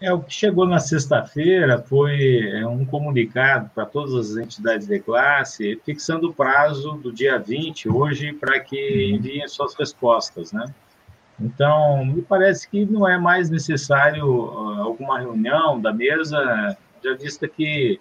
É, 0.00 0.12
o 0.12 0.20
que 0.20 0.34
chegou 0.34 0.66
na 0.66 0.78
sexta-feira 0.78 1.82
foi 1.88 2.40
é, 2.50 2.66
um 2.66 2.84
comunicado 2.84 3.70
para 3.74 3.86
todas 3.86 4.30
as 4.30 4.36
entidades 4.36 4.86
de 4.86 4.98
classe, 4.98 5.80
fixando 5.84 6.28
o 6.28 6.34
prazo 6.34 6.94
do 6.94 7.12
dia 7.12 7.38
20, 7.38 7.88
hoje, 7.88 8.32
para 8.32 8.60
que 8.60 9.10
enviem 9.12 9.46
suas 9.48 9.74
respostas, 9.74 10.52
né? 10.52 10.66
Então, 11.40 12.04
me 12.04 12.22
parece 12.22 12.68
que 12.68 12.84
não 12.84 13.08
é 13.08 13.18
mais 13.18 13.50
necessário 13.50 14.26
uh, 14.26 14.82
alguma 14.82 15.18
reunião 15.18 15.80
da 15.80 15.92
mesa, 15.92 16.76
já 17.02 17.14
vista 17.14 17.48
que, 17.48 18.00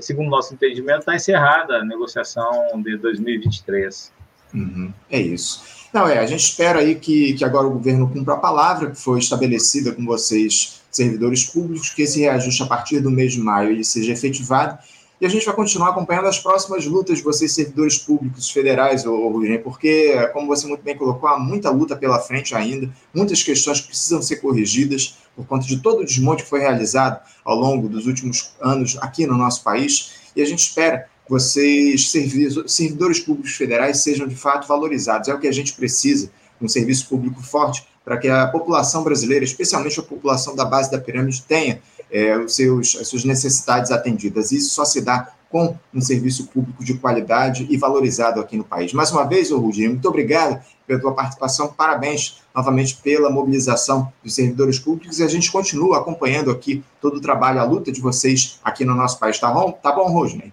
segundo 0.00 0.28
nosso 0.28 0.54
entendimento, 0.54 1.00
está 1.00 1.14
encerrada 1.14 1.78
a 1.78 1.84
negociação 1.84 2.82
de 2.82 2.96
2023. 2.98 4.12
Uhum, 4.54 4.92
é 5.10 5.20
isso. 5.20 5.88
Não, 5.92 6.06
é, 6.06 6.18
a 6.18 6.26
gente 6.26 6.40
espera 6.40 6.80
aí 6.80 6.94
que, 6.94 7.34
que 7.34 7.44
agora 7.44 7.66
o 7.66 7.72
governo 7.72 8.10
cumpra 8.10 8.34
a 8.34 8.38
palavra 8.38 8.90
que 8.90 8.98
foi 8.98 9.18
estabelecida 9.18 9.92
com 9.92 10.04
vocês, 10.04 10.82
servidores 10.90 11.44
públicos, 11.44 11.90
que 11.90 12.02
esse 12.02 12.20
reajuste 12.20 12.62
a 12.62 12.66
partir 12.66 13.00
do 13.00 13.10
mês 13.10 13.32
de 13.32 13.40
maio 13.40 13.70
ele 13.70 13.84
seja 13.84 14.12
efetivado 14.12 14.78
e 15.20 15.24
a 15.24 15.28
gente 15.28 15.46
vai 15.46 15.54
continuar 15.54 15.90
acompanhando 15.90 16.26
as 16.26 16.38
próximas 16.38 16.84
lutas 16.84 17.18
de 17.18 17.24
vocês, 17.24 17.52
servidores 17.52 17.96
públicos 17.96 18.50
federais, 18.50 19.04
Rudinei, 19.04 19.58
porque, 19.58 20.14
como 20.32 20.46
você 20.46 20.66
muito 20.66 20.82
bem 20.82 20.96
colocou, 20.96 21.28
há 21.28 21.38
muita 21.38 21.70
luta 21.70 21.96
pela 21.96 22.18
frente 22.18 22.54
ainda, 22.54 22.90
muitas 23.14 23.42
questões 23.42 23.80
que 23.80 23.88
precisam 23.88 24.20
ser 24.20 24.36
corrigidas 24.36 25.16
por 25.34 25.46
conta 25.46 25.66
de 25.66 25.78
todo 25.78 26.00
o 26.00 26.04
desmonte 26.04 26.42
que 26.42 26.48
foi 26.48 26.60
realizado 26.60 27.20
ao 27.44 27.56
longo 27.56 27.88
dos 27.88 28.06
últimos 28.06 28.54
anos 28.60 28.98
aqui 29.00 29.26
no 29.26 29.36
nosso 29.36 29.62
país. 29.62 30.12
E 30.34 30.42
a 30.42 30.44
gente 30.44 30.60
espera 30.60 31.08
que 31.24 31.30
vocês, 31.30 32.10
servidores 32.66 33.20
públicos 33.20 33.52
federais, 33.52 34.02
sejam 34.02 34.28
de 34.28 34.36
fato 34.36 34.68
valorizados. 34.68 35.28
É 35.28 35.34
o 35.34 35.38
que 35.38 35.48
a 35.48 35.52
gente 35.52 35.72
precisa, 35.72 36.30
um 36.60 36.68
serviço 36.68 37.08
público 37.08 37.42
forte, 37.42 37.86
para 38.04 38.16
que 38.18 38.28
a 38.28 38.46
população 38.46 39.02
brasileira, 39.02 39.44
especialmente 39.44 39.98
a 39.98 40.02
população 40.02 40.54
da 40.54 40.64
base 40.64 40.90
da 40.90 40.98
pirâmide, 40.98 41.42
tenha 41.42 41.80
é, 42.10 42.36
os 42.36 42.54
seus, 42.54 42.96
as 43.00 43.08
suas 43.08 43.24
necessidades 43.24 43.90
atendidas. 43.90 44.52
Isso 44.52 44.74
só 44.74 44.84
se 44.84 45.00
dá 45.00 45.32
com 45.50 45.76
um 45.94 46.00
serviço 46.00 46.48
público 46.48 46.84
de 46.84 46.94
qualidade 46.94 47.66
e 47.70 47.76
valorizado 47.76 48.40
aqui 48.40 48.56
no 48.56 48.64
país. 48.64 48.92
Mais 48.92 49.10
uma 49.12 49.24
vez, 49.24 49.50
Rudinho, 49.50 49.90
muito 49.90 50.08
obrigado 50.08 50.60
pela 50.86 51.00
tua 51.00 51.12
participação, 51.12 51.72
parabéns 51.72 52.42
novamente 52.54 52.96
pela 52.96 53.30
mobilização 53.30 54.12
dos 54.22 54.34
servidores 54.34 54.78
públicos 54.78 55.18
e 55.18 55.22
a 55.22 55.28
gente 55.28 55.50
continua 55.50 55.98
acompanhando 55.98 56.50
aqui 56.50 56.82
todo 57.00 57.16
o 57.16 57.20
trabalho, 57.20 57.60
a 57.60 57.64
luta 57.64 57.90
de 57.90 58.00
vocês 58.00 58.58
aqui 58.62 58.84
no 58.84 58.94
nosso 58.94 59.18
país. 59.18 59.38
Tá 59.38 59.50
bom, 59.50 59.72
tá 59.72 59.92
bom 59.92 60.08
Rudinei? 60.08 60.52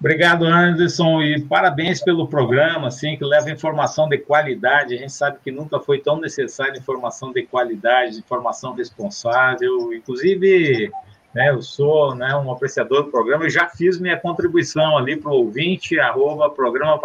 Obrigado, 0.00 0.44
Anderson, 0.44 1.22
e 1.22 1.40
parabéns 1.42 2.00
pelo 2.00 2.28
programa, 2.28 2.86
assim, 2.86 3.16
que 3.16 3.24
leva 3.24 3.50
informação 3.50 4.08
de 4.08 4.16
qualidade. 4.16 4.94
A 4.94 4.98
gente 4.98 5.12
sabe 5.12 5.38
que 5.42 5.50
nunca 5.50 5.80
foi 5.80 5.98
tão 5.98 6.20
necessária 6.20 6.78
informação 6.78 7.32
de 7.32 7.42
qualidade, 7.42 8.16
informação 8.16 8.74
responsável. 8.74 9.92
Inclusive, 9.92 10.92
né, 11.34 11.50
eu 11.50 11.60
sou 11.60 12.14
né, 12.14 12.32
um 12.36 12.52
apreciador 12.52 13.04
do 13.04 13.10
programa 13.10 13.46
e 13.46 13.50
já 13.50 13.68
fiz 13.68 13.98
minha 13.98 14.16
contribuição 14.16 14.96
ali 14.96 15.16
para 15.16 15.32
o 15.32 15.34
ouvinte, 15.34 15.98
arroba 15.98 16.48
programa 16.48 16.96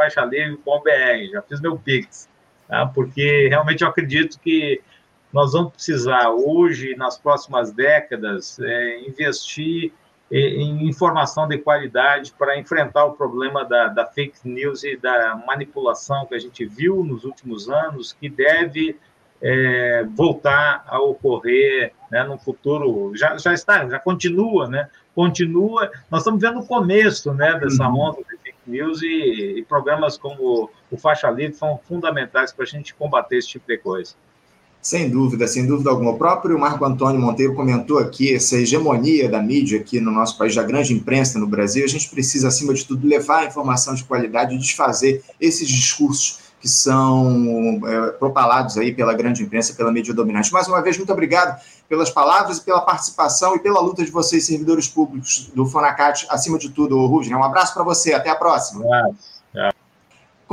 já 1.31 1.41
fiz 1.41 1.59
meu 1.59 1.75
Pix, 1.75 2.29
tá? 2.67 2.85
porque 2.85 3.47
realmente 3.47 3.83
eu 3.83 3.87
acredito 3.87 4.39
que 4.39 4.81
nós 5.33 5.53
vamos 5.53 5.73
precisar 5.73 6.29
hoje, 6.29 6.95
nas 6.95 7.17
próximas 7.17 7.71
décadas, 7.71 8.59
é, 8.59 8.99
investir 8.99 9.91
em 10.35 10.87
informação 10.87 11.47
de 11.47 11.59
qualidade 11.59 12.33
para 12.35 12.57
enfrentar 12.57 13.05
o 13.05 13.13
problema 13.13 13.63
da, 13.63 13.87
da, 13.87 14.05
fake 14.05 14.39
news 14.43 14.83
e 14.83 14.97
da 14.97 15.39
manipulação 15.45 16.25
que 16.25 16.33
a 16.33 16.39
gente 16.39 16.65
viu 16.65 17.03
nos 17.03 17.23
últimos 17.23 17.69
anos, 17.69 18.13
que 18.13 18.27
deve 18.27 18.97
é, 19.39 20.03
voltar 20.15 20.83
a 20.87 20.99
ocorrer 20.99 21.93
né, 22.09 22.23
no 22.23 22.39
futuro. 22.39 23.15
Já, 23.15 23.37
já 23.37 23.53
está, 23.53 23.87
já 23.87 23.99
continua, 23.99 24.67
né? 24.67 24.89
Continua. 25.13 25.91
Nós 26.09 26.21
estamos 26.21 26.41
vendo 26.41 26.61
o 26.61 26.65
começo 26.65 27.31
né, 27.31 27.59
dessa 27.59 27.87
uhum. 27.87 27.99
onda 27.99 28.17
de 28.23 28.37
fake 28.37 28.57
news 28.65 29.03
e, 29.03 29.59
e 29.59 29.65
programas 29.65 30.17
como 30.17 30.67
o 30.89 30.97
Faixa 30.97 31.29
Livre 31.29 31.53
são 31.53 31.77
fundamentais 31.77 32.51
para 32.51 32.63
a 32.63 32.67
gente 32.67 32.95
combater 32.95 33.37
esse 33.37 33.49
tipo 33.49 33.67
de 33.67 33.77
coisa. 33.77 34.15
Sem 34.83 35.09
dúvida, 35.09 35.47
sem 35.47 35.65
dúvida 35.65 35.89
alguma. 35.89 36.11
O 36.11 36.17
próprio 36.17 36.59
Marco 36.59 36.83
Antônio 36.83 37.17
Monteiro 37.17 37.55
comentou 37.55 37.99
aqui 37.99 38.35
essa 38.35 38.57
hegemonia 38.57 39.29
da 39.29 39.41
mídia 39.41 39.79
aqui 39.79 40.01
no 40.01 40.11
nosso 40.11 40.37
país, 40.37 40.53
da 40.53 40.61
grande 40.61 40.93
imprensa 40.93 41.39
no 41.39 41.47
Brasil. 41.47 41.85
A 41.85 41.87
gente 41.87 42.09
precisa, 42.09 42.49
acima 42.49 42.73
de 42.73 42.83
tudo, 42.85 43.07
levar 43.07 43.39
a 43.39 43.45
informação 43.45 43.95
de 43.95 44.03
qualidade 44.03 44.53
e 44.53 44.57
desfazer 44.57 45.23
esses 45.39 45.69
discursos 45.69 46.39
que 46.59 46.67
são 46.67 47.81
é, 47.85 48.11
propalados 48.11 48.77
aí 48.77 48.93
pela 48.93 49.13
grande 49.13 49.41
imprensa, 49.41 49.73
pela 49.73 49.91
mídia 49.91 50.13
dominante. 50.13 50.51
Mais 50.51 50.67
uma 50.67 50.81
vez, 50.81 50.97
muito 50.97 51.13
obrigado 51.13 51.61
pelas 51.87 52.09
palavras, 52.09 52.59
pela 52.59 52.81
participação 52.81 53.55
e 53.55 53.59
pela 53.59 53.79
luta 53.79 54.03
de 54.03 54.11
vocês, 54.11 54.45
servidores 54.45 54.87
públicos 54.87 55.49
do 55.55 55.65
Fonacat, 55.65 56.25
acima 56.29 56.57
de 56.57 56.69
tudo, 56.69 57.05
Rudney. 57.05 57.35
Um 57.35 57.43
abraço 57.43 57.73
para 57.73 57.83
você, 57.83 58.13
até 58.13 58.29
a 58.29 58.35
próxima. 58.35 58.83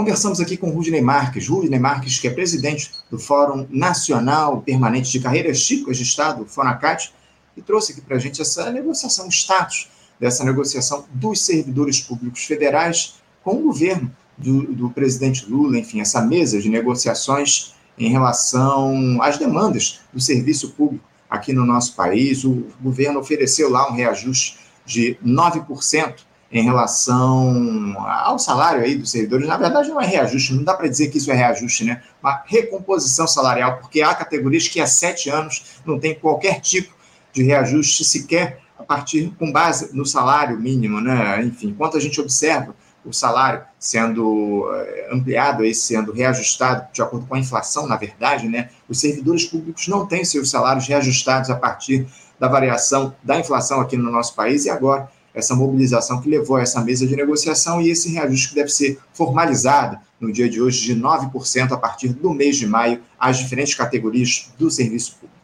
Conversamos 0.01 0.41
aqui 0.41 0.57
com 0.57 0.71
Rudney 0.71 1.03
Marques, 1.03 1.47
Rudney 1.47 1.79
Marques, 1.79 2.19
que 2.19 2.27
é 2.27 2.31
presidente 2.31 2.91
do 3.11 3.19
Fórum 3.19 3.67
Nacional 3.69 4.63
Permanente 4.63 5.11
de 5.11 5.21
Carreiras 5.21 5.63
Típicas 5.63 5.99
de 5.99 6.05
Estado, 6.05 6.47
FONACAT, 6.47 7.13
e 7.55 7.61
trouxe 7.61 7.93
aqui 7.93 8.01
para 8.01 8.17
a 8.17 8.19
gente 8.19 8.41
essa 8.41 8.71
negociação, 8.71 9.27
o 9.27 9.29
status 9.29 9.91
dessa 10.19 10.43
negociação 10.43 11.05
dos 11.13 11.45
servidores 11.45 12.01
públicos 12.01 12.43
federais 12.45 13.17
com 13.45 13.57
o 13.57 13.63
governo 13.65 14.11
do, 14.39 14.73
do 14.73 14.89
presidente 14.89 15.45
Lula, 15.45 15.79
enfim, 15.79 16.01
essa 16.01 16.23
mesa 16.23 16.59
de 16.59 16.71
negociações 16.71 17.75
em 17.99 18.09
relação 18.09 19.21
às 19.21 19.37
demandas 19.37 20.01
do 20.15 20.19
serviço 20.19 20.71
público 20.71 21.05
aqui 21.29 21.53
no 21.53 21.67
nosso 21.67 21.95
país. 21.95 22.43
O 22.43 22.65
governo 22.81 23.21
ofereceu 23.21 23.69
lá 23.69 23.87
um 23.91 23.93
reajuste 23.93 24.59
de 24.87 25.19
9% 25.23 26.15
em 26.53 26.65
relação 26.65 27.95
ao 27.99 28.39
salário 28.39 28.83
aí 28.83 28.97
dos 28.97 29.11
servidores. 29.11 29.47
Na 29.47 29.57
verdade, 29.57 29.89
não 29.89 30.01
é 30.01 30.07
reajuste, 30.07 30.53
não 30.53 30.65
dá 30.65 30.75
para 30.75 30.89
dizer 30.89 31.09
que 31.09 31.19
isso 31.19 31.31
é 31.31 31.35
reajuste, 31.35 31.85
né? 31.85 32.03
Uma 32.21 32.43
recomposição 32.45 33.27
salarial, 33.27 33.79
porque 33.79 34.03
há 34.03 34.13
categorias 34.15 34.67
que 34.67 34.81
há 34.81 34.87
sete 34.87 35.31
anos 35.31 35.81
não 35.87 35.99
tem 35.99 36.15
qualquer 36.15 36.61
tipo 36.61 36.93
de 37.33 37.45
reajuste 37.45 38.05
sequer 38.05 38.61
a 38.77 38.83
partir 38.83 39.33
com 39.39 39.53
base 39.53 39.95
no 39.95 40.05
salário 40.05 40.59
mínimo, 40.59 41.01
né? 41.01 41.41
Enfim, 41.45 41.69
enquanto 41.69 41.97
a 41.97 42.01
gente 42.01 42.21
observa 42.21 42.75
o 43.05 43.13
salário 43.13 43.63
sendo 43.79 44.69
eh, 44.75 45.09
ampliado, 45.13 45.63
aí, 45.63 45.75
sendo 45.75 46.13
reajustado 46.13 46.93
de 46.93 47.01
acordo 47.01 47.27
com 47.27 47.35
a 47.35 47.39
inflação, 47.39 47.87
na 47.87 47.97
verdade, 47.97 48.49
né? 48.49 48.71
Os 48.89 49.01
servidores 49.01 49.45
públicos 49.45 49.87
não 49.87 50.05
têm 50.05 50.25
seus 50.25 50.51
salários 50.51 50.87
reajustados 50.87 51.49
a 51.49 51.57
partir 51.57 52.07
da 52.39 52.49
variação 52.49 53.15
da 53.23 53.39
inflação 53.39 53.81
aqui 53.81 53.97
no 53.97 54.11
nosso 54.11 54.35
país 54.35 54.65
e 54.65 54.71
agora 54.71 55.09
essa 55.41 55.57
mobilização 55.57 56.21
que 56.21 56.31
levou 56.31 56.57
a 56.57 56.63
essa 56.63 56.81
mesa 56.81 57.05
de 57.07 57.17
negociação 57.17 57.81
e 57.81 57.91
esse 57.91 58.13
reajuste 58.13 58.51
que 58.51 58.55
deve 58.55 58.71
ser 58.71 59.01
formalizado 59.13 59.99
no 60.21 60.33
dia 60.33 60.49
de 60.49 60.63
hoje 60.63 60.87
de 60.87 60.95
9% 60.95 61.73
a 61.73 61.77
partir 61.77 62.11
do 62.11 62.33
mês 62.33 62.57
de 62.57 62.65
maio 62.67 63.01
às 63.19 63.39
diferentes 63.39 63.75
categorias 63.75 64.49
do 64.59 64.71
serviço 64.71 65.17
público. 65.17 65.41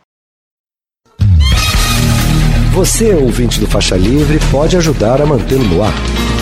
Você, 2.73 3.13
ouvinte 3.15 3.59
do 3.59 3.67
Faixa 3.67 3.97
Livre, 3.97 4.39
pode 4.51 4.77
ajudar 4.77 5.23
a 5.23 5.27
mantê-lo 5.27 5.65
no 5.65 5.83
ar. 5.83 5.95